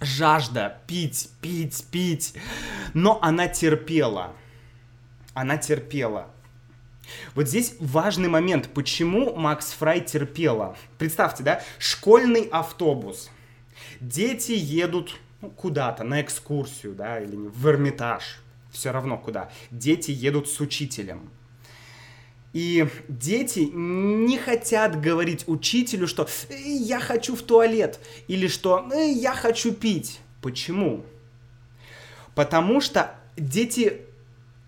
жажда 0.01 0.81
пить, 0.87 1.29
пить, 1.41 1.85
пить. 1.91 2.33
Но 2.93 3.19
она 3.21 3.47
терпела. 3.47 4.33
Она 5.33 5.57
терпела. 5.57 6.27
Вот 7.35 7.47
здесь 7.47 7.75
важный 7.79 8.29
момент, 8.29 8.69
почему 8.73 9.35
Макс 9.35 9.71
Фрай 9.73 10.01
терпела. 10.01 10.75
Представьте, 10.97 11.43
да, 11.43 11.63
школьный 11.77 12.47
автобус. 12.51 13.29
Дети 13.99 14.51
едут 14.51 15.19
ну, 15.41 15.49
куда-то, 15.49 16.03
на 16.03 16.21
экскурсию, 16.21 16.93
да, 16.93 17.19
или 17.19 17.35
в 17.35 17.67
Эрмитаж, 17.67 18.41
все 18.71 18.91
равно 18.91 19.17
куда. 19.17 19.49
Дети 19.71 20.11
едут 20.11 20.49
с 20.49 20.59
учителем. 20.59 21.29
И 22.51 22.87
дети 23.07 23.69
не 23.71 24.37
хотят 24.39 24.99
говорить 24.99 25.43
учителю, 25.47 26.07
что 26.07 26.27
«Э, 26.49 26.55
«я 26.57 26.99
хочу 26.99 27.35
в 27.35 27.43
туалет» 27.43 27.99
или 28.27 28.47
что 28.47 28.89
«Э, 28.91 29.11
«я 29.11 29.35
хочу 29.35 29.71
пить». 29.71 30.19
Почему? 30.41 31.05
Потому 32.33 32.81
что 32.81 33.15
дети 33.37 34.01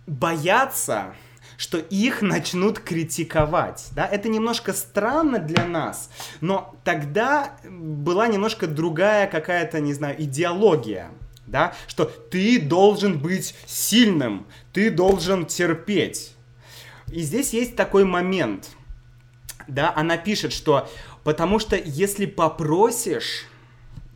боятся, 0.06 1.16
что 1.62 1.78
их 1.78 2.24
начнут 2.24 2.80
критиковать. 2.80 3.90
Да? 3.96 4.08
Это 4.08 4.30
немножко 4.30 4.74
странно 4.74 5.38
для 5.38 5.64
нас, 5.64 6.10
но 6.42 6.76
тогда 6.84 7.56
была 7.70 8.28
немножко 8.28 8.66
другая 8.66 9.28
какая-то, 9.28 9.80
не 9.80 9.94
знаю, 9.94 10.20
идеология. 10.24 11.12
Да? 11.46 11.76
Что 11.86 12.06
ты 12.06 12.60
должен 12.60 13.20
быть 13.20 13.54
сильным, 13.68 14.48
ты 14.74 14.90
должен 14.90 15.46
терпеть. 15.46 16.34
И 17.12 17.22
здесь 17.22 17.54
есть 17.54 17.76
такой 17.76 18.06
момент. 18.06 18.70
Да, 19.68 19.94
она 19.96 20.18
пишет, 20.18 20.54
что 20.54 20.90
потому 21.24 21.60
что 21.60 21.76
если 21.76 22.26
попросишь, 22.26 23.46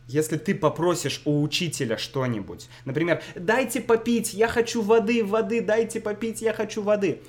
если 0.06 0.36
ты 0.36 0.54
попросишь 0.54 1.22
у 1.24 1.42
учителя 1.42 1.98
что-нибудь, 1.98 2.68
например, 2.84 3.22
дайте 3.34 3.80
попить, 3.80 4.34
я 4.34 4.48
хочу 4.48 4.82
воды, 4.82 5.24
воды, 5.24 5.60
дайте 5.60 6.00
попить, 6.00 6.42
я 6.42 6.52
хочу 6.52 6.82
воды, 6.82 7.22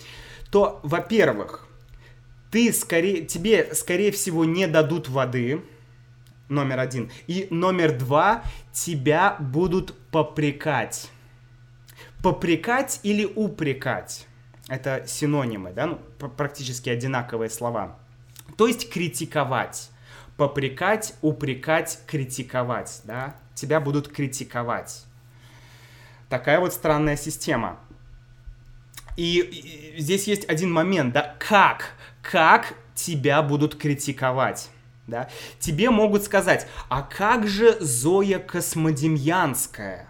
то, 0.52 0.80
во-первых, 0.84 1.68
ты 2.52 2.72
скорее, 2.72 3.26
тебе, 3.26 3.74
скорее 3.74 4.12
всего, 4.12 4.46
не 4.46 4.68
дадут 4.68 5.10
воды, 5.10 5.64
номер 6.50 6.80
один. 6.80 7.12
И 7.28 7.48
номер 7.50 7.98
два, 7.98 8.44
тебя 8.72 9.36
будут 9.40 9.94
попрекать. 10.12 11.10
Попрекать 12.24 13.00
или 13.04 13.26
упрекать. 13.26 14.28
Это 14.68 15.06
синонимы, 15.08 15.72
да, 15.72 15.88
ну, 15.88 16.00
практически 16.36 16.90
одинаковые 16.90 17.50
слова. 17.50 18.00
То 18.58 18.68
есть 18.68 18.90
критиковать. 18.90 19.92
Попрекать, 20.38 21.16
упрекать, 21.22 22.00
критиковать, 22.06 23.02
да. 23.04 23.36
Тебя 23.56 23.80
будут 23.80 24.08
критиковать. 24.08 25.06
Такая 26.30 26.60
вот 26.60 26.74
странная 26.74 27.18
система. 27.18 27.80
И, 29.16 29.96
здесь 29.98 30.28
есть 30.28 30.48
один 30.48 30.72
момент, 30.72 31.14
да, 31.14 31.36
как, 31.40 31.94
как 32.22 32.76
тебя 32.94 33.42
будут 33.42 33.76
критиковать. 33.76 34.70
Да? 35.08 35.30
Тебе 35.60 35.90
могут 35.90 36.24
сказать, 36.24 36.68
а 36.90 37.02
как 37.02 37.48
же 37.48 37.78
Зоя 37.80 38.40
Космодемьянская? 38.40 40.08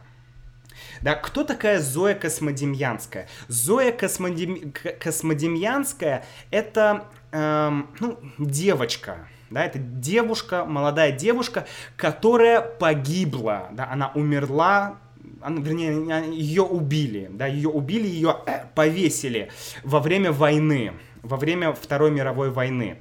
Да, 1.01 1.13
кто 1.15 1.43
такая 1.43 1.79
Зоя 1.79 2.15
Космодемьянская? 2.15 3.29
Зоя 3.47 3.91
Космодем... 3.91 4.73
Космодемьянская 4.99 6.25
это 6.49 7.07
эм, 7.31 7.91
ну, 7.99 8.19
девочка, 8.39 9.27
да, 9.49 9.65
это 9.65 9.79
девушка, 9.79 10.65
молодая 10.65 11.12
девушка, 11.12 11.65
которая 11.95 12.62
погибла, 12.62 13.69
да, 13.71 13.89
она 13.91 14.12
умерла, 14.13 14.97
она, 15.41 15.62
вернее, 15.62 16.36
ее 16.36 16.63
убили, 16.63 17.29
да, 17.31 17.47
ее 17.47 17.69
убили, 17.69 18.07
ее 18.07 18.38
э, 18.45 18.65
повесили 18.75 19.51
во 19.83 19.99
время 19.99 20.31
войны, 20.31 20.93
во 21.21 21.38
время 21.38 21.73
Второй 21.73 22.12
мировой 22.12 22.49
войны. 22.49 22.97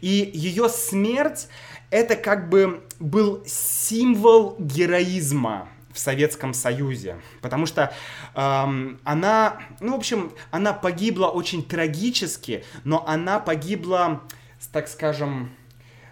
И 0.00 0.30
ее 0.34 0.68
смерть 0.68 1.48
это 1.90 2.16
как 2.16 2.48
бы 2.48 2.82
был 2.98 3.42
символ 3.46 4.56
героизма, 4.58 5.68
в 5.96 5.98
Советском 5.98 6.52
Союзе, 6.52 7.16
потому 7.40 7.64
что 7.64 7.92
эм, 8.34 9.00
она, 9.02 9.58
ну, 9.80 9.92
в 9.92 9.96
общем, 9.96 10.32
она 10.50 10.74
погибла 10.74 11.28
очень 11.28 11.64
трагически, 11.64 12.64
но 12.84 13.02
она 13.08 13.40
погибла, 13.40 14.22
так 14.72 14.88
скажем, 14.88 15.56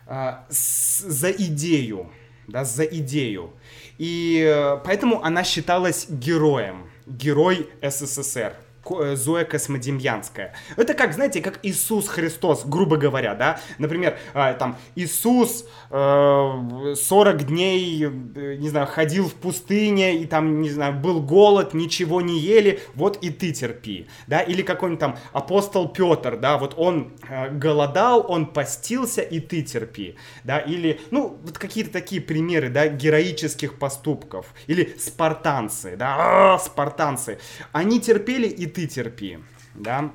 с, 0.06 1.00
за 1.00 1.30
идею, 1.30 2.10
да, 2.46 2.64
за 2.64 2.84
идею. 2.84 3.52
И 3.98 4.42
э, 4.44 4.78
поэтому 4.84 5.22
она 5.22 5.44
считалась 5.44 6.06
героем, 6.08 6.88
герой 7.06 7.68
СССР. 7.82 8.54
Э, 8.90 9.16
Зоя 9.16 9.44
Космодемьянская. 9.44 10.54
Это 10.76 10.94
как, 10.94 11.14
знаете, 11.14 11.40
как 11.40 11.58
Иисус 11.62 12.08
Христос, 12.08 12.64
грубо 12.64 12.96
говоря, 12.96 13.34
да? 13.34 13.60
Например, 13.78 14.18
а, 14.34 14.52
там, 14.54 14.76
Иисус 14.94 15.66
40 15.90 15.90
э, 15.90 17.44
дней, 17.44 18.04
э, 18.04 18.56
не 18.56 18.68
знаю, 18.68 18.86
ходил 18.86 19.28
в 19.28 19.34
пустыне, 19.34 20.18
и 20.18 20.26
там, 20.26 20.60
не 20.60 20.70
знаю, 20.70 20.94
был 20.94 21.22
голод, 21.22 21.74
ничего 21.74 22.20
не 22.20 22.38
ели, 22.38 22.80
вот 22.94 23.18
и 23.22 23.30
ты 23.30 23.52
терпи, 23.52 24.06
да? 24.26 24.40
Или 24.40 24.62
какой-нибудь 24.62 25.00
там 25.00 25.18
апостол 25.32 25.88
Петр, 25.88 26.36
да, 26.36 26.58
вот 26.58 26.74
он 26.76 27.12
голодал, 27.52 28.24
он 28.28 28.46
постился, 28.46 29.22
и 29.22 29.40
ты 29.40 29.62
терпи, 29.62 30.16
да? 30.44 30.58
Или, 30.58 31.00
ну, 31.10 31.38
вот 31.42 31.58
какие-то 31.58 31.90
такие 31.90 32.20
примеры, 32.20 32.68
да, 32.68 32.88
героических 32.88 33.78
поступков. 33.78 34.46
Или 34.66 34.96
спартанцы, 34.98 35.96
да, 35.96 36.54
а, 36.54 36.58
спартанцы. 36.58 37.38
Они 37.72 38.00
терпели, 38.00 38.46
и 38.46 38.66
ты 38.74 38.86
терпи, 38.86 39.38
да. 39.74 40.12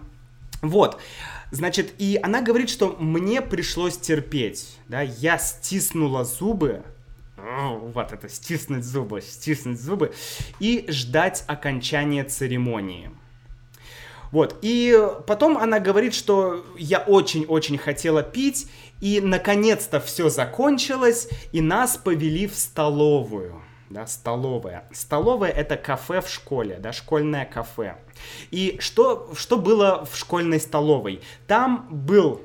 Вот, 0.61 0.99
значит, 1.51 1.93
и 1.99 2.19
она 2.21 2.41
говорит, 2.41 2.69
что 2.69 2.97
мне 2.99 3.41
пришлось 3.41 3.97
терпеть, 3.97 4.77
да, 4.89 5.01
я 5.01 5.37
стиснула 5.37 6.25
зубы, 6.25 6.83
вот 7.37 8.11
это, 8.11 8.27
стиснуть 8.27 8.83
зубы, 8.83 9.21
стиснуть 9.21 9.79
зубы, 9.79 10.13
и 10.59 10.85
ждать 10.89 11.45
окончания 11.47 12.25
церемонии. 12.25 13.09
Вот, 14.31 14.59
и 14.61 14.95
потом 15.25 15.57
она 15.57 15.79
говорит, 15.79 16.13
что 16.13 16.65
я 16.77 16.99
очень-очень 16.99 17.77
хотела 17.77 18.21
пить, 18.21 18.67
и 18.99 19.21
наконец-то 19.21 20.01
все 20.01 20.29
закончилось, 20.29 21.29
и 21.53 21.61
нас 21.61 21.97
повели 21.97 22.47
в 22.47 22.55
столовую 22.55 23.63
да, 23.89 24.05
столовая. 24.07 24.85
Столовая 24.91 25.51
это 25.51 25.75
кафе 25.77 26.21
в 26.21 26.29
школе, 26.29 26.77
да, 26.79 26.93
школьное 26.93 27.45
кафе. 27.45 27.97
И 28.51 28.77
что, 28.79 29.31
что 29.35 29.57
было 29.57 30.05
в 30.05 30.15
школьной 30.15 30.59
столовой? 30.59 31.21
Там 31.47 31.87
был, 31.89 32.41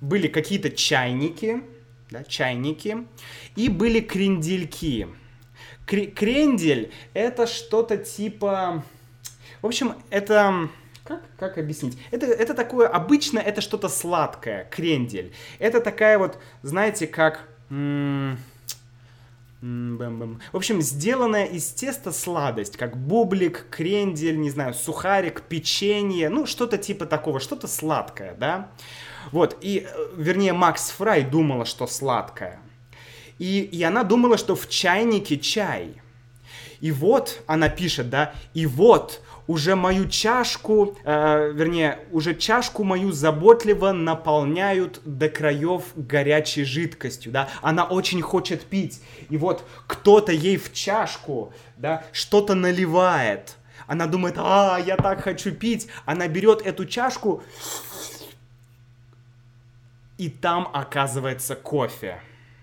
были 0.00 0.28
какие-то 0.28 0.70
чайники, 0.70 1.62
да, 2.10 2.24
чайники, 2.24 3.06
и 3.56 3.68
были 3.68 4.00
крендельки. 4.00 5.08
Крендель 5.86 6.92
это 7.14 7.46
что-то 7.46 7.96
типа... 7.96 8.82
В 9.62 9.66
общем, 9.66 9.94
это... 10.10 10.68
Как, 11.04 11.22
как 11.38 11.58
объяснить? 11.58 11.96
Это, 12.10 12.26
это 12.26 12.52
такое, 12.54 12.88
обычно 12.88 13.38
это 13.38 13.60
что-то 13.60 13.88
сладкое, 13.88 14.64
крендель. 14.64 15.32
Это 15.60 15.80
такая 15.80 16.18
вот, 16.18 16.38
знаете, 16.62 17.06
как... 17.06 17.48
М- 17.70 18.38
Бэм-бэм. 19.66 20.40
В 20.52 20.56
общем, 20.56 20.80
сделанная 20.80 21.44
из 21.44 21.66
теста 21.68 22.12
сладость, 22.12 22.76
как 22.76 22.96
бублик, 22.96 23.66
крендель, 23.70 24.38
не 24.38 24.50
знаю, 24.50 24.74
сухарик, 24.74 25.42
печенье, 25.42 26.28
ну, 26.28 26.46
что-то 26.46 26.78
типа 26.78 27.06
такого, 27.06 27.40
что-то 27.40 27.66
сладкое, 27.66 28.34
да? 28.34 28.70
Вот, 29.32 29.56
и, 29.60 29.86
э, 29.88 30.08
вернее, 30.16 30.52
Макс 30.52 30.90
Фрай 30.90 31.24
думала, 31.24 31.64
что 31.64 31.86
сладкое. 31.86 32.60
И, 33.38 33.60
и 33.60 33.82
она 33.82 34.04
думала, 34.04 34.38
что 34.38 34.54
в 34.54 34.68
чайнике 34.68 35.36
чай. 35.38 36.00
И 36.80 36.92
вот, 36.92 37.42
она 37.46 37.68
пишет, 37.68 38.08
да, 38.08 38.34
и 38.54 38.66
вот 38.66 39.20
уже 39.46 39.76
мою 39.76 40.08
чашку, 40.08 40.96
э, 41.04 41.52
вернее, 41.52 42.00
уже 42.10 42.34
чашку 42.34 42.84
мою 42.84 43.12
заботливо 43.12 43.92
наполняют 43.92 45.00
до 45.04 45.28
краев 45.28 45.84
горячей 45.94 46.64
жидкостью, 46.64 47.32
да, 47.32 47.48
она 47.62 47.84
очень 47.84 48.22
хочет 48.22 48.64
пить, 48.64 49.00
и 49.30 49.36
вот 49.36 49.64
кто-то 49.86 50.32
ей 50.32 50.56
в 50.56 50.72
чашку, 50.72 51.52
да, 51.76 52.04
что-то 52.12 52.54
наливает, 52.54 53.56
она 53.86 54.06
думает, 54.06 54.34
а, 54.38 54.78
я 54.84 54.96
так 54.96 55.22
хочу 55.22 55.52
пить, 55.52 55.88
она 56.04 56.26
берет 56.28 56.62
эту 56.62 56.84
чашку, 56.86 57.42
и 60.18 60.28
там 60.28 60.68
оказывается 60.72 61.54
кофе, 61.54 62.20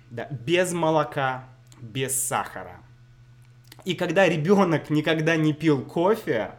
да, 0.10 0.28
без 0.30 0.74
молока, 0.74 1.46
без 1.80 2.22
сахара. 2.22 2.78
И 3.86 3.96
когда 3.96 4.28
ребенок 4.28 4.90
никогда 4.90 5.36
не 5.36 5.54
пил 5.54 5.84
кофе, 5.84 6.52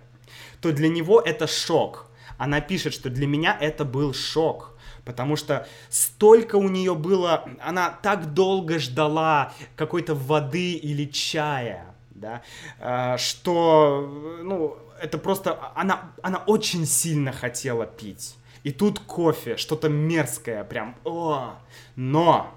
то 0.65 0.73
для 0.73 0.89
него 0.89 1.21
это 1.21 1.47
шок. 1.47 2.07
Она 2.39 2.63
пишет, 2.63 2.95
что 2.95 3.11
для 3.11 3.27
меня 3.27 3.55
это 3.61 3.85
был 3.85 4.15
шок, 4.15 4.73
потому 5.05 5.37
что 5.37 5.69
столько 5.91 6.57
у 6.57 6.71
нее 6.71 6.95
было, 6.95 7.45
она 7.61 7.91
так 7.91 8.33
долго 8.33 8.79
ждала 8.79 9.53
какой-то 9.77 10.15
воды 10.15 10.73
или 10.73 11.05
чая, 11.05 11.85
да, 12.13 12.41
а, 12.81 13.19
что, 13.19 14.41
ну, 14.43 14.79
это 15.03 15.19
просто, 15.19 15.59
она, 15.75 16.13
она 16.23 16.39
очень 16.47 16.87
сильно 16.87 17.31
хотела 17.31 17.85
пить. 17.85 18.35
И 18.63 18.71
тут 18.71 19.01
кофе, 19.01 19.59
что-то 19.59 19.91
мерзкое, 19.91 20.65
прям, 20.65 20.97
о, 21.05 21.57
но 21.95 22.55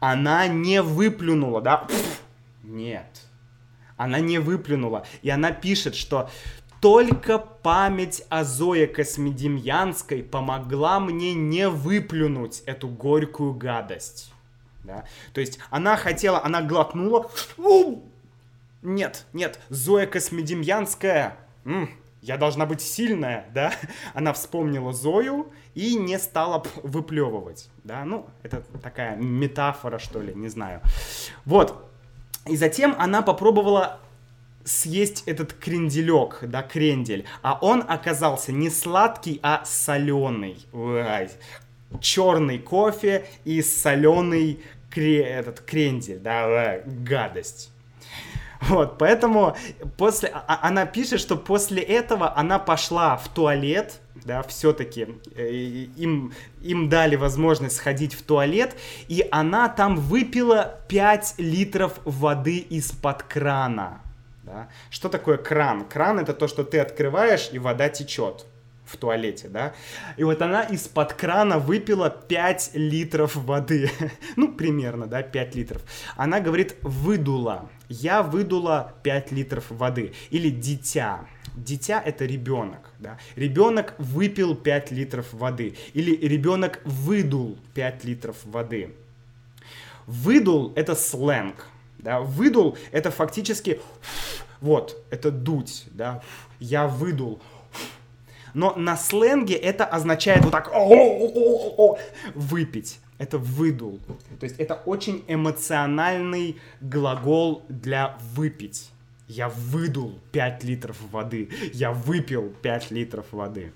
она 0.00 0.46
не 0.46 0.80
выплюнула, 0.80 1.60
да, 1.60 1.86
Нет. 2.62 3.21
Она 4.02 4.18
не 4.18 4.38
выплюнула. 4.38 5.06
И 5.22 5.30
она 5.30 5.52
пишет, 5.52 5.94
что 5.94 6.28
только 6.80 7.38
память 7.38 8.24
о 8.28 8.42
Зое 8.42 8.88
Космедемьянской 8.88 10.24
помогла 10.24 10.98
мне 10.98 11.34
не 11.34 11.68
выплюнуть 11.68 12.62
эту 12.66 12.88
горькую 12.88 13.54
гадость. 13.54 14.32
Да? 14.82 15.04
То 15.32 15.40
есть 15.40 15.60
она 15.70 15.96
хотела, 15.96 16.44
она 16.44 16.62
глотнула. 16.62 17.30
Нет, 18.82 19.26
нет, 19.32 19.60
Зоя 19.68 20.08
Космедемьянская, 20.08 21.36
м, 21.64 21.88
я 22.20 22.36
должна 22.36 22.66
быть 22.66 22.80
сильная, 22.80 23.46
да? 23.54 23.72
Она 24.14 24.32
вспомнила 24.32 24.92
Зою 24.92 25.52
и 25.74 25.94
не 25.94 26.18
стала 26.18 26.64
выплевывать, 26.82 27.68
да? 27.84 28.04
Ну, 28.04 28.26
это 28.42 28.64
такая 28.82 29.14
метафора, 29.14 30.00
что 30.00 30.20
ли, 30.20 30.34
не 30.34 30.48
знаю. 30.48 30.80
Вот. 31.44 31.91
И 32.46 32.56
затем 32.56 32.94
она 32.98 33.22
попробовала 33.22 34.00
съесть 34.64 35.24
этот 35.26 35.52
кренделек, 35.52 36.38
да, 36.42 36.62
крендель, 36.62 37.24
а 37.42 37.58
он 37.60 37.84
оказался 37.86 38.52
не 38.52 38.70
сладкий, 38.70 39.40
а 39.42 39.64
соленый. 39.64 40.66
Ой, 40.72 41.28
черный 42.00 42.58
кофе 42.58 43.26
и 43.44 43.62
соленый 43.62 44.60
кре, 44.90 45.22
этот 45.22 45.60
крендель, 45.60 46.18
да, 46.18 46.80
гадость. 46.86 47.70
Вот, 48.68 48.96
поэтому 48.98 49.56
после, 49.96 50.28
а, 50.28 50.44
а, 50.46 50.68
она 50.68 50.86
пишет, 50.86 51.20
что 51.20 51.36
после 51.36 51.82
этого 51.82 52.36
она 52.36 52.60
пошла 52.60 53.16
в 53.16 53.28
туалет, 53.28 54.00
да, 54.24 54.42
все-таки 54.44 55.08
э, 55.34 55.50
им, 55.50 56.32
им 56.60 56.88
дали 56.88 57.16
возможность 57.16 57.76
сходить 57.76 58.14
в 58.14 58.22
туалет, 58.22 58.76
и 59.08 59.26
она 59.32 59.68
там 59.68 59.96
выпила 59.96 60.78
5 60.88 61.34
литров 61.38 61.98
воды 62.04 62.58
из-под 62.58 63.24
крана. 63.24 64.00
Да? 64.44 64.68
Что 64.90 65.08
такое 65.08 65.38
кран? 65.38 65.84
Кран 65.84 66.20
это 66.20 66.32
то, 66.32 66.46
что 66.46 66.62
ты 66.62 66.78
открываешь, 66.78 67.50
и 67.52 67.58
вода 67.58 67.88
течет 67.88 68.46
в 68.84 68.96
туалете, 68.96 69.48
да. 69.48 69.72
И 70.16 70.24
вот 70.24 70.42
она 70.42 70.62
из-под 70.64 71.14
крана 71.14 71.58
выпила 71.58 72.10
5 72.10 72.72
литров 72.74 73.36
воды. 73.36 73.90
ну, 74.36 74.52
примерно, 74.52 75.06
да, 75.06 75.22
5 75.22 75.54
литров. 75.54 75.82
Она 76.16 76.40
говорит, 76.40 76.76
выдула. 76.82 77.68
Я 77.92 78.22
выдула 78.22 78.94
5 79.02 79.32
литров 79.32 79.70
воды. 79.70 80.12
Или 80.30 80.50
дитя. 80.50 81.26
Дитя 81.54 82.02
это 82.04 82.24
ребенок, 82.24 82.90
да. 82.98 83.18
Ребенок 83.36 83.94
выпил 83.98 84.54
5 84.54 84.90
литров 84.92 85.32
воды. 85.32 85.76
Или 85.92 86.16
ребенок 86.16 86.80
выдул 86.84 87.58
5 87.74 88.04
литров 88.04 88.36
воды. 88.44 88.94
Выдул 90.06 90.72
это 90.74 90.94
сленг. 90.94 91.66
Да, 91.98 92.20
выдул 92.20 92.76
это 92.90 93.12
фактически 93.12 93.80
вот, 94.62 95.04
это 95.10 95.32
дуть, 95.32 95.86
да, 95.90 96.22
я 96.60 96.86
выдул, 96.86 97.40
но 98.54 98.74
на 98.76 98.96
сленге 98.96 99.54
это 99.54 99.84
означает 99.84 100.44
вот 100.44 100.52
так 100.52 100.70
выпить. 102.34 103.00
Это 103.18 103.38
выдул. 103.38 104.00
То 104.40 104.44
есть 104.44 104.58
это 104.58 104.74
очень 104.74 105.24
эмоциональный 105.28 106.60
глагол 106.80 107.64
для 107.68 108.18
выпить. 108.34 108.90
Я 109.28 109.48
выдул 109.48 110.18
5 110.32 110.64
литров 110.64 110.96
воды. 111.10 111.50
Я 111.72 111.92
выпил 111.92 112.52
5 112.62 112.90
литров 112.90 113.26
воды. 113.32 113.72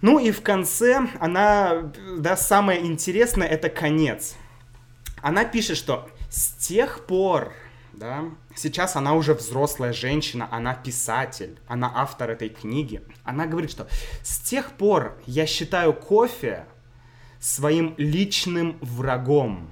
Ну 0.00 0.18
и 0.18 0.30
в 0.30 0.42
конце 0.42 1.08
она, 1.18 1.92
да, 2.18 2.36
самое 2.36 2.84
интересное 2.86 3.48
это 3.48 3.68
конец. 3.68 4.36
Она 5.22 5.44
пишет, 5.44 5.76
что 5.76 6.08
с 6.30 6.52
тех 6.52 7.06
пор, 7.06 7.52
да, 7.92 8.24
сейчас 8.54 8.94
она 8.94 9.14
уже 9.14 9.34
взрослая 9.34 9.92
женщина, 9.92 10.48
она 10.52 10.74
писатель, 10.74 11.58
она 11.66 11.90
автор 11.94 12.30
этой 12.30 12.48
книги. 12.48 13.02
Она 13.24 13.46
говорит, 13.46 13.70
что 13.70 13.88
с 14.22 14.38
тех 14.38 14.72
пор 14.72 15.18
я 15.26 15.46
считаю 15.46 15.92
кофе 15.92 16.66
своим 17.40 17.94
личным 17.96 18.78
врагом. 18.80 19.70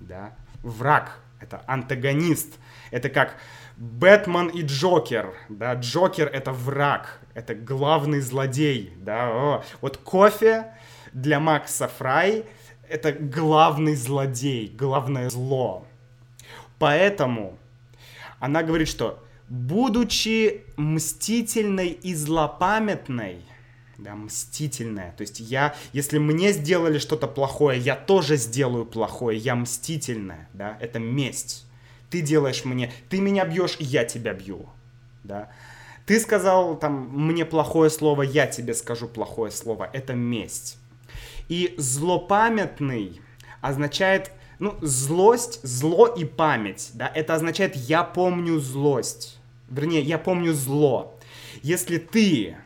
Да? 0.00 0.34
Враг— 0.62 1.20
это 1.40 1.62
антагонист. 1.66 2.58
Это 2.90 3.08
как 3.08 3.36
Бэтмен 3.76 4.48
и 4.48 4.62
Джокер. 4.62 5.34
Да? 5.48 5.74
Джокер— 5.74 6.28
это 6.32 6.52
враг, 6.52 7.20
это 7.34 7.54
главный 7.54 8.20
злодей. 8.20 8.94
Да? 8.98 9.28
О. 9.28 9.64
Вот 9.80 9.96
кофе 9.98 10.72
для 11.12 11.40
Макса 11.40 11.88
Фрай— 11.88 12.44
это 12.88 13.12
главный 13.12 13.94
злодей, 13.94 14.68
главное 14.68 15.28
зло. 15.30 15.86
Поэтому 16.78 17.58
она 18.38 18.62
говорит, 18.62 18.88
что 18.88 19.22
будучи 19.48 20.64
мстительной 20.76 21.88
и 21.88 22.14
злопамятной, 22.14 23.44
да, 23.98 24.14
мстительная. 24.14 25.12
То 25.16 25.22
есть 25.22 25.40
я, 25.40 25.74
если 25.92 26.18
мне 26.18 26.52
сделали 26.52 26.98
что-то 26.98 27.26
плохое, 27.26 27.78
я 27.78 27.96
тоже 27.96 28.36
сделаю 28.36 28.84
плохое, 28.84 29.38
я 29.38 29.54
мстительная, 29.54 30.48
да, 30.52 30.76
это 30.80 30.98
месть. 30.98 31.66
Ты 32.10 32.20
делаешь 32.20 32.64
мне, 32.64 32.92
ты 33.08 33.20
меня 33.20 33.44
бьешь, 33.44 33.76
я 33.78 34.04
тебя 34.04 34.32
бью, 34.32 34.66
да. 35.24 35.50
Ты 36.04 36.20
сказал 36.20 36.78
там 36.78 37.08
мне 37.12 37.44
плохое 37.44 37.90
слово, 37.90 38.22
я 38.22 38.46
тебе 38.46 38.74
скажу 38.74 39.08
плохое 39.08 39.50
слово, 39.50 39.90
это 39.92 40.14
месть. 40.14 40.78
И 41.48 41.74
злопамятный 41.78 43.20
означает 43.60 44.30
ну, 44.58 44.76
злость, 44.80 45.60
зло 45.62 46.06
и 46.06 46.24
память, 46.24 46.90
да, 46.94 47.10
это 47.14 47.34
означает 47.34 47.76
«я 47.76 48.04
помню 48.04 48.58
злость». 48.58 49.38
Вернее, 49.68 50.00
я 50.00 50.18
помню 50.18 50.54
зло. 50.54 51.18
Если 51.62 51.98
ты 51.98 52.56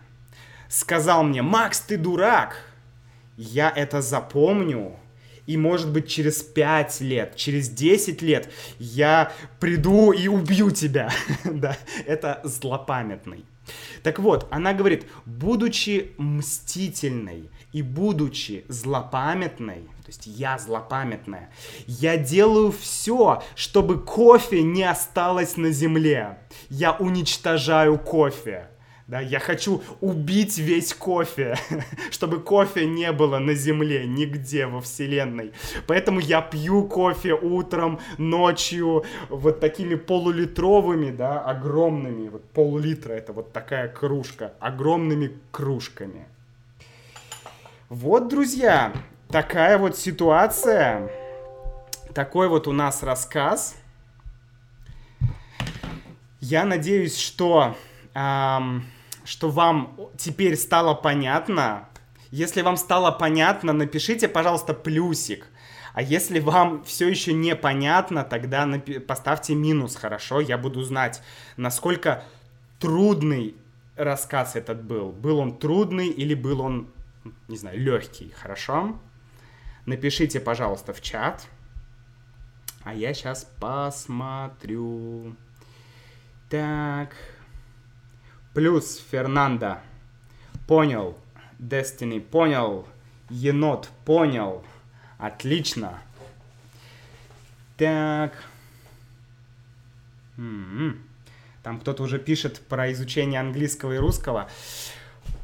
сказал 0.70 1.24
мне 1.24 1.42
«Макс, 1.42 1.80
ты 1.80 1.98
дурак», 1.98 2.56
я 3.36 3.70
это 3.74 4.00
запомню, 4.00 4.96
и, 5.46 5.56
может 5.56 5.90
быть, 5.90 6.08
через 6.08 6.42
5 6.42 7.00
лет, 7.00 7.36
через 7.36 7.68
10 7.68 8.22
лет 8.22 8.50
я 8.78 9.32
приду 9.58 10.12
и 10.12 10.28
убью 10.28 10.70
тебя. 10.70 11.10
да, 11.44 11.76
это 12.06 12.40
злопамятный. 12.44 13.44
Так 14.02 14.18
вот, 14.18 14.46
она 14.50 14.72
говорит, 14.72 15.06
будучи 15.26 16.12
мстительной 16.18 17.50
и 17.72 17.82
будучи 17.82 18.64
злопамятной, 18.68 19.82
то 20.04 20.08
есть 20.08 20.26
я 20.26 20.58
злопамятная, 20.58 21.50
я 21.86 22.16
делаю 22.16 22.72
все, 22.72 23.42
чтобы 23.54 24.00
кофе 24.00 24.62
не 24.62 24.84
осталось 24.84 25.56
на 25.56 25.70
земле. 25.70 26.38
Я 26.68 26.92
уничтожаю 26.92 27.98
кофе. 27.98 28.69
Да, 29.10 29.18
я 29.18 29.40
хочу 29.40 29.82
убить 30.00 30.56
весь 30.58 30.94
кофе, 30.94 31.56
чтобы 32.12 32.38
кофе 32.38 32.86
не 32.86 33.10
было 33.10 33.40
на 33.40 33.54
земле, 33.54 34.06
нигде 34.06 34.66
во 34.66 34.80
вселенной. 34.80 35.52
Поэтому 35.88 36.20
я 36.20 36.40
пью 36.40 36.84
кофе 36.84 37.34
утром, 37.34 37.98
ночью, 38.18 39.04
вот 39.28 39.58
такими 39.58 39.96
полулитровыми, 39.96 41.10
да, 41.10 41.40
огромными, 41.40 42.28
вот 42.28 42.44
пол-литра, 42.50 43.14
это 43.14 43.32
вот 43.32 43.52
такая 43.52 43.88
кружка, 43.88 44.52
огромными 44.60 45.36
кружками. 45.50 46.28
Вот, 47.88 48.28
друзья, 48.28 48.92
такая 49.28 49.76
вот 49.78 49.98
ситуация, 49.98 51.10
такой 52.14 52.46
вот 52.46 52.68
у 52.68 52.72
нас 52.72 53.02
рассказ. 53.02 53.74
Я 56.38 56.64
надеюсь, 56.64 57.18
что... 57.18 57.76
Эм, 58.14 58.84
что 59.24 59.50
вам 59.50 59.96
теперь 60.16 60.56
стало 60.56 60.94
понятно. 60.94 61.88
Если 62.30 62.62
вам 62.62 62.76
стало 62.76 63.10
понятно, 63.10 63.72
напишите, 63.72 64.28
пожалуйста, 64.28 64.74
плюсик. 64.74 65.46
А 65.92 66.02
если 66.02 66.38
вам 66.38 66.84
все 66.84 67.08
еще 67.08 67.32
непонятно, 67.32 68.22
тогда 68.22 68.68
поставьте 69.06 69.54
минус, 69.54 69.96
хорошо? 69.96 70.40
Я 70.40 70.56
буду 70.56 70.82
знать, 70.82 71.22
насколько 71.56 72.24
трудный 72.78 73.56
рассказ 73.96 74.56
этот 74.56 74.82
был. 74.84 75.10
Был 75.10 75.38
он 75.38 75.58
трудный 75.58 76.08
или 76.08 76.34
был 76.34 76.60
он, 76.60 76.88
не 77.48 77.56
знаю, 77.56 77.80
легкий, 77.80 78.30
хорошо? 78.30 78.98
Напишите, 79.86 80.40
пожалуйста, 80.40 80.92
в 80.92 81.00
чат. 81.00 81.46
А 82.84 82.94
я 82.94 83.12
сейчас 83.12 83.44
посмотрю. 83.58 85.34
Так. 86.48 87.14
Плюс 88.54 89.04
Фернандо. 89.10 89.78
Понял. 90.66 91.16
Destiny 91.58 92.20
понял. 92.20 92.86
Енот 93.28 93.88
понял. 94.04 94.64
Отлично. 95.18 96.00
Так. 97.76 98.32
М-м-м. 100.36 101.02
Там 101.62 101.78
кто-то 101.78 102.02
уже 102.02 102.18
пишет 102.18 102.60
про 102.60 102.90
изучение 102.92 103.40
английского 103.40 103.92
и 103.92 103.98
русского. 103.98 104.48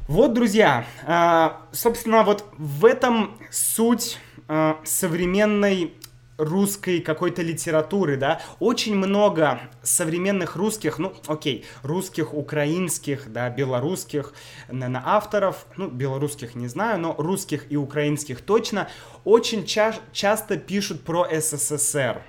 Вот, 0.07 0.33
друзья, 0.33 0.85
э, 1.05 1.49
собственно, 1.71 2.23
вот 2.23 2.45
в 2.57 2.85
этом 2.85 3.37
суть 3.51 4.19
э, 4.47 4.75
современной 4.83 5.93
русской 6.37 6.99
какой-то 6.99 7.41
литературы, 7.41 8.17
да, 8.17 8.41
очень 8.59 8.95
много 8.95 9.59
современных 9.81 10.55
русских, 10.55 10.99
ну, 10.99 11.13
окей, 11.27 11.65
русских, 11.83 12.33
украинских, 12.33 13.31
да, 13.31 13.49
белорусских, 13.49 14.33
наверное, 14.69 15.01
авторов, 15.05 15.65
ну, 15.75 15.89
белорусских 15.89 16.55
не 16.55 16.67
знаю, 16.67 16.99
но 16.99 17.15
русских 17.17 17.71
и 17.71 17.75
украинских 17.75 18.41
точно, 18.41 18.87
очень 19.23 19.65
ча 19.65 19.95
часто 20.11 20.57
пишут 20.57 21.03
про 21.03 21.27
СССР. 21.29 22.21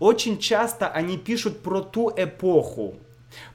Очень 0.00 0.38
часто 0.38 0.88
они 0.88 1.18
пишут 1.18 1.60
про 1.62 1.80
ту 1.80 2.12
эпоху, 2.16 2.96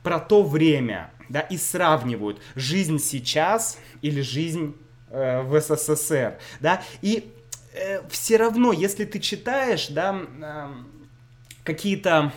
про 0.03 0.19
то 0.19 0.43
время, 0.43 1.11
да, 1.29 1.41
и 1.41 1.57
сравнивают 1.57 2.39
жизнь 2.55 2.99
сейчас 2.99 3.77
или 4.01 4.21
жизнь 4.21 4.75
э, 5.09 5.41
в 5.41 5.59
СССР, 5.59 6.37
да, 6.59 6.81
и 7.01 7.33
э, 7.73 8.07
все 8.09 8.37
равно, 8.37 8.71
если 8.73 9.05
ты 9.05 9.19
читаешь, 9.19 9.87
да, 9.87 10.21
э, 10.41 10.67
какие-то 11.63 12.31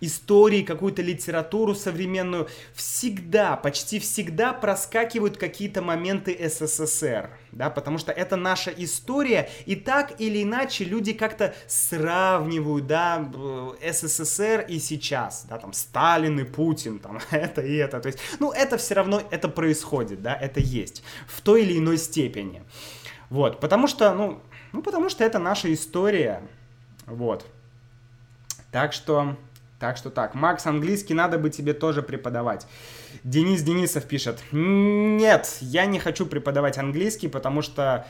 истории, 0.00 0.62
какую-то 0.62 1.02
литературу 1.02 1.74
современную, 1.74 2.48
всегда, 2.74 3.56
почти 3.56 3.98
всегда 3.98 4.52
проскакивают 4.52 5.36
какие-то 5.36 5.82
моменты 5.82 6.36
СССР, 6.48 7.30
да, 7.52 7.70
потому 7.70 7.98
что 7.98 8.12
это 8.12 8.36
наша 8.36 8.70
история, 8.70 9.50
и 9.66 9.76
так 9.76 10.20
или 10.20 10.42
иначе 10.42 10.84
люди 10.84 11.12
как-то 11.12 11.54
сравнивают, 11.66 12.86
да, 12.86 13.28
СССР 13.82 14.66
и 14.68 14.78
сейчас, 14.78 15.46
да, 15.48 15.58
там, 15.58 15.72
Сталин 15.72 16.38
и 16.40 16.44
Путин, 16.44 16.98
там, 16.98 17.18
это 17.30 17.62
и 17.62 17.74
это, 17.76 18.00
то 18.00 18.06
есть, 18.06 18.18
ну, 18.38 18.52
это 18.52 18.78
все 18.78 18.94
равно, 18.94 19.22
это 19.30 19.48
происходит, 19.48 20.22
да, 20.22 20.34
это 20.34 20.60
есть, 20.60 21.02
в 21.26 21.40
той 21.40 21.62
или 21.62 21.78
иной 21.78 21.98
степени, 21.98 22.62
вот, 23.30 23.60
потому 23.60 23.86
что, 23.86 24.14
ну, 24.14 24.40
ну, 24.72 24.82
потому 24.82 25.08
что 25.08 25.24
это 25.24 25.38
наша 25.38 25.72
история, 25.72 26.42
вот, 27.06 27.46
так 28.70 28.92
что... 28.92 29.36
Так 29.80 29.96
что 29.96 30.10
так, 30.10 30.34
Макс, 30.34 30.66
английский 30.66 31.14
надо 31.14 31.38
бы 31.38 31.50
тебе 31.50 31.72
тоже 31.72 32.02
преподавать. 32.02 32.66
Денис 33.22 33.62
Денисов 33.62 34.06
пишет, 34.06 34.42
нет, 34.50 35.56
я 35.60 35.86
не 35.86 36.00
хочу 36.00 36.26
преподавать 36.26 36.78
английский, 36.78 37.28
потому 37.28 37.62
что 37.62 38.04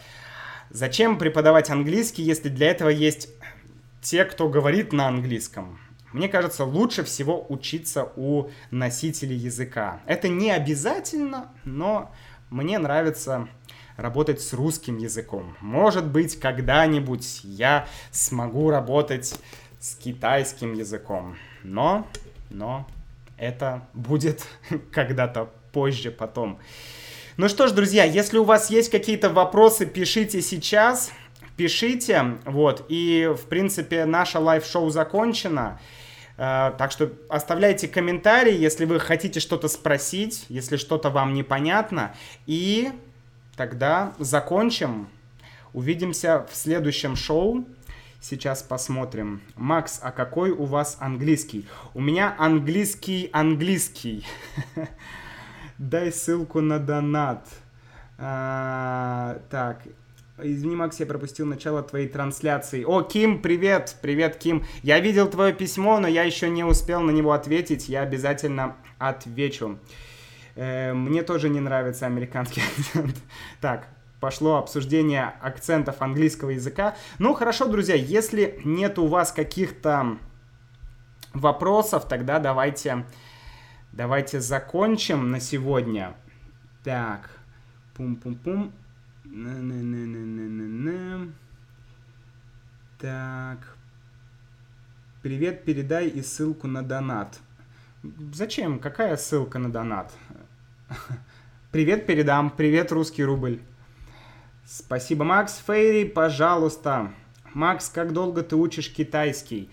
зачем 0.71 1.19
преподавать 1.19 1.69
английский, 1.69 2.23
если 2.23 2.49
для 2.49 2.71
этого 2.71 2.89
есть 2.89 3.29
те, 4.01 4.25
кто 4.25 4.49
говорит 4.49 4.95
на 4.95 5.09
английском? 5.09 5.79
Мне 6.15 6.31
кажется, 6.31 6.65
лучше 6.65 7.05
всего 7.05 7.45
учиться 7.51 8.13
у 8.17 8.49
носителей 8.71 9.37
языка. 9.37 10.01
Это 10.07 10.29
не 10.29 10.51
обязательно, 10.51 11.53
но 11.65 12.11
мне 12.49 12.79
нравится 12.79 13.47
работать 13.99 14.41
с 14.41 14.53
русским 14.53 14.97
языком. 14.97 15.57
Может 15.61 16.07
быть, 16.07 16.39
когда-нибудь 16.39 17.41
я 17.43 17.89
смогу 18.13 18.71
работать 18.71 19.35
с 19.81 19.97
китайским 19.97 20.73
языком. 20.73 21.37
Но, 21.65 22.07
но 22.49 22.87
это 23.37 23.89
будет 23.93 24.47
когда-то 24.93 25.51
позже, 25.73 26.13
потом. 26.13 26.61
Ну 27.37 27.49
что 27.49 27.67
ж, 27.67 27.73
друзья, 27.73 28.05
если 28.05 28.39
у 28.39 28.45
вас 28.45 28.71
есть 28.71 28.91
какие-то 28.91 29.31
вопросы, 29.31 29.85
пишите 29.85 30.43
сейчас, 30.43 31.11
пишите, 31.57 32.39
вот, 32.45 32.87
и, 32.89 33.29
в 33.37 33.47
принципе, 33.47 34.05
наше 34.05 34.39
лайв-шоу 34.39 34.91
закончено, 34.91 35.81
э, 36.37 36.73
так 36.79 36.93
что 36.93 37.13
оставляйте 37.29 37.89
комментарии, 37.89 38.57
если 38.57 38.85
вы 38.85 39.01
хотите 39.01 39.41
что-то 39.41 39.67
спросить, 39.67 40.47
если 40.49 40.77
что-то 40.77 41.11
вам 41.11 41.35
непонятно, 41.35 42.15
и 42.47 42.93
тогда 43.59 44.15
закончим, 44.21 45.09
увидимся 45.75 46.47
в 46.51 46.57
следующем 46.57 47.17
шоу, 47.17 47.67
Сейчас 48.21 48.65
посмотрим. 48.65 49.41
Макс, 49.55 50.01
а 50.03 50.11
какой 50.11 50.51
у 50.51 50.65
вас 50.65 50.97
английский? 50.99 51.69
У 51.95 52.01
меня 52.01 52.35
английский 52.37 53.31
английский. 53.33 54.27
Дай 55.79 56.11
ссылку 56.11 56.61
на 56.61 56.81
донат. 56.81 57.47
А, 58.19 59.41
так, 59.51 59.83
Извини, 60.43 60.75
Макс, 60.75 60.99
я 60.99 61.07
пропустил 61.07 61.47
начало 61.47 61.81
твоей 61.85 62.09
трансляции. 62.09 62.83
О, 62.83 63.03
Ким, 63.03 63.41
привет! 63.41 63.97
Привет, 64.03 64.37
Ким. 64.37 64.65
Я 64.83 64.99
видел 64.99 65.29
твое 65.29 65.53
письмо, 65.53 66.01
но 66.01 66.09
я 66.09 66.25
еще 66.25 66.51
не 66.51 66.65
успел 66.65 67.01
на 67.03 67.13
него 67.13 67.31
ответить. 67.31 67.89
Я 67.89 68.03
обязательно 68.03 68.77
отвечу. 68.99 69.79
Э, 70.59 70.93
мне 70.93 71.23
тоже 71.23 71.49
не 71.49 71.61
нравится 71.61 72.07
американский 72.07 72.61
акцент. 72.79 73.17
Так, 73.61 73.87
пошло 74.19 74.57
обсуждение 74.57 75.35
акцентов 75.41 76.03
английского 76.03 76.51
языка. 76.51 76.97
Ну, 77.21 77.33
хорошо, 77.33 77.69
друзья, 77.69 77.95
если 77.95 78.61
нет 78.65 78.99
у 78.99 79.07
вас 79.07 79.31
каких-то 79.31 80.19
вопросов, 81.33 82.09
тогда 82.09 82.41
давайте, 82.41 83.07
давайте 83.93 84.41
закончим 84.41 85.31
на 85.31 85.39
сегодня. 85.39 86.17
Так, 86.83 87.31
пум-пум-пум. 87.95 88.73
Так. 92.99 93.77
Привет, 95.23 95.65
передай 95.65 96.09
и 96.09 96.21
ссылку 96.21 96.67
на 96.67 96.83
донат. 96.83 97.39
Зачем? 98.33 98.79
Какая 98.79 99.17
ссылка 99.17 99.59
на 99.59 99.71
донат? 99.71 100.13
Привет 101.73 102.07
передам. 102.07 102.51
Привет, 102.51 102.93
русский 102.93 103.25
рубль. 103.25 103.61
Спасибо, 104.67 105.25
Макс. 105.25 105.63
Фейри, 105.67 106.05
пожалуйста. 106.05 107.13
Макс, 107.55 107.89
как 107.89 108.13
долго 108.13 108.43
ты 108.43 108.57
учишь 108.57 108.91
китайский? 108.93 109.71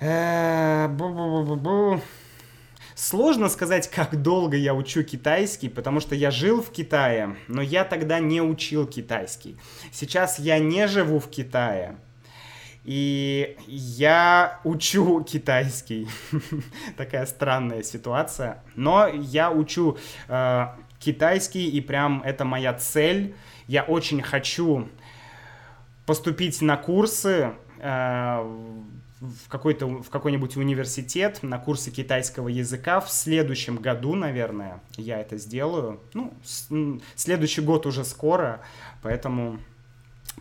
Э, 0.00 0.88
Сложно 2.94 3.48
сказать, 3.48 3.90
как 3.90 4.20
долго 4.20 4.56
я 4.56 4.74
учу 4.74 5.02
китайский, 5.02 5.68
потому 5.68 6.00
что 6.00 6.14
я 6.14 6.30
жил 6.30 6.62
в 6.62 6.70
Китае, 6.70 7.36
но 7.48 7.62
я 7.62 7.84
тогда 7.84 8.20
не 8.20 8.40
учил 8.40 8.86
китайский. 8.86 9.56
Сейчас 9.90 10.38
я 10.38 10.58
не 10.58 10.86
живу 10.86 11.18
в 11.18 11.28
Китае, 11.28 11.96
и 12.84 13.56
я 13.66 14.60
учу 14.64 15.22
китайский. 15.22 16.08
Такая 16.96 17.26
странная 17.26 17.82
ситуация. 17.82 18.62
Но 18.74 19.06
я 19.06 19.50
учу 19.50 19.98
э, 20.28 20.66
китайский, 20.98 21.68
и 21.68 21.80
прям 21.80 22.22
это 22.24 22.44
моя 22.44 22.74
цель 22.74 23.34
я 23.68 23.84
очень 23.84 24.20
хочу 24.20 24.88
поступить 26.06 26.60
на 26.60 26.76
курсы 26.76 27.52
э, 27.78 28.38
в 29.20 29.48
какой-то 29.48 29.86
в 29.86 30.10
какой-нибудь 30.10 30.56
университет 30.56 31.44
на 31.44 31.58
курсы 31.58 31.92
китайского 31.92 32.48
языка 32.48 33.00
в 33.00 33.08
следующем 33.08 33.76
году, 33.76 34.16
наверное, 34.16 34.82
я 34.96 35.20
это 35.20 35.38
сделаю. 35.38 36.00
Ну, 36.12 36.34
с, 36.42 36.68
следующий 37.14 37.60
год 37.60 37.86
уже 37.86 38.04
скоро, 38.04 38.60
поэтому 39.00 39.60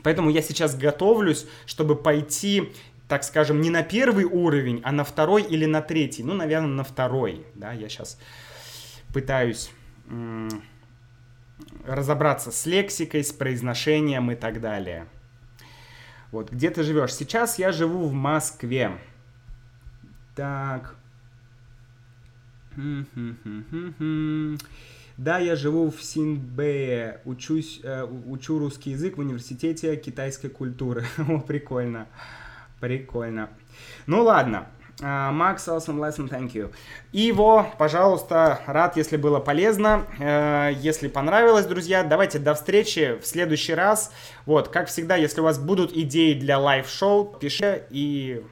поэтому 0.03 0.29
я 0.29 0.41
сейчас 0.41 0.75
готовлюсь, 0.75 1.45
чтобы 1.65 1.95
пойти 1.95 2.71
так 3.11 3.25
скажем, 3.25 3.59
не 3.59 3.69
на 3.69 3.83
первый 3.83 4.23
уровень, 4.23 4.79
а 4.85 4.93
на 4.93 5.03
второй 5.03 5.43
или 5.43 5.65
на 5.65 5.81
третий. 5.81 6.23
Ну, 6.23 6.33
наверное, 6.33 6.69
на 6.69 6.85
второй. 6.85 7.45
Да, 7.55 7.73
я 7.73 7.89
сейчас 7.89 8.17
пытаюсь 9.13 9.69
разобраться 11.85 12.51
с 12.51 12.65
лексикой, 12.65 13.25
с 13.25 13.33
произношением 13.33 14.31
и 14.31 14.35
так 14.35 14.61
далее. 14.61 15.07
Вот, 16.31 16.51
где 16.51 16.69
ты 16.69 16.83
живешь? 16.83 17.13
Сейчас 17.13 17.59
я 17.59 17.73
живу 17.73 18.07
в 18.07 18.13
Москве. 18.13 18.97
Так. 20.33 20.95
Да, 25.21 25.37
я 25.37 25.55
живу 25.55 25.91
в 25.91 26.01
Синбэе, 26.01 27.21
учусь, 27.25 27.79
э, 27.83 28.07
учу 28.25 28.57
русский 28.57 28.89
язык 28.89 29.17
в 29.17 29.19
университете 29.19 29.95
китайской 29.95 30.49
культуры. 30.49 31.05
О, 31.29 31.37
прикольно, 31.37 32.07
прикольно. 32.79 33.51
Ну 34.07 34.23
ладно, 34.23 34.65
uh, 34.99 35.31
awesome 35.31 35.99
lesson, 35.99 36.27
thank 36.27 36.53
you. 36.53 36.73
Иво, 37.11 37.71
пожалуйста, 37.77 38.61
рад, 38.65 38.97
если 38.97 39.15
было 39.15 39.39
полезно. 39.39 40.07
Э, 40.17 40.73
если 40.81 41.07
понравилось, 41.07 41.67
друзья, 41.67 42.03
давайте 42.03 42.39
до 42.39 42.55
встречи 42.55 43.19
в 43.21 43.27
следующий 43.27 43.75
раз. 43.75 44.11
Вот, 44.47 44.69
как 44.69 44.87
всегда, 44.87 45.17
если 45.17 45.41
у 45.41 45.43
вас 45.43 45.59
будут 45.59 45.95
идеи 45.95 46.33
для 46.33 46.57
лайв-шоу, 46.57 47.37
пишите. 47.39 47.85
И 47.91 48.43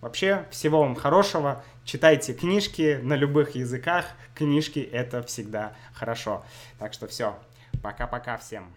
вообще, 0.00 0.46
всего 0.50 0.80
вам 0.80 0.94
хорошего. 0.94 1.62
Читайте 1.86 2.34
книжки 2.34 2.98
на 3.00 3.14
любых 3.14 3.54
языках. 3.54 4.06
Книжки— 4.34 4.80
это 4.92 5.22
всегда 5.22 5.76
хорошо. 5.94 6.44
Так 6.80 6.92
что 6.92 7.06
все, 7.06 7.38
пока-пока 7.80 8.38
всем. 8.38 8.74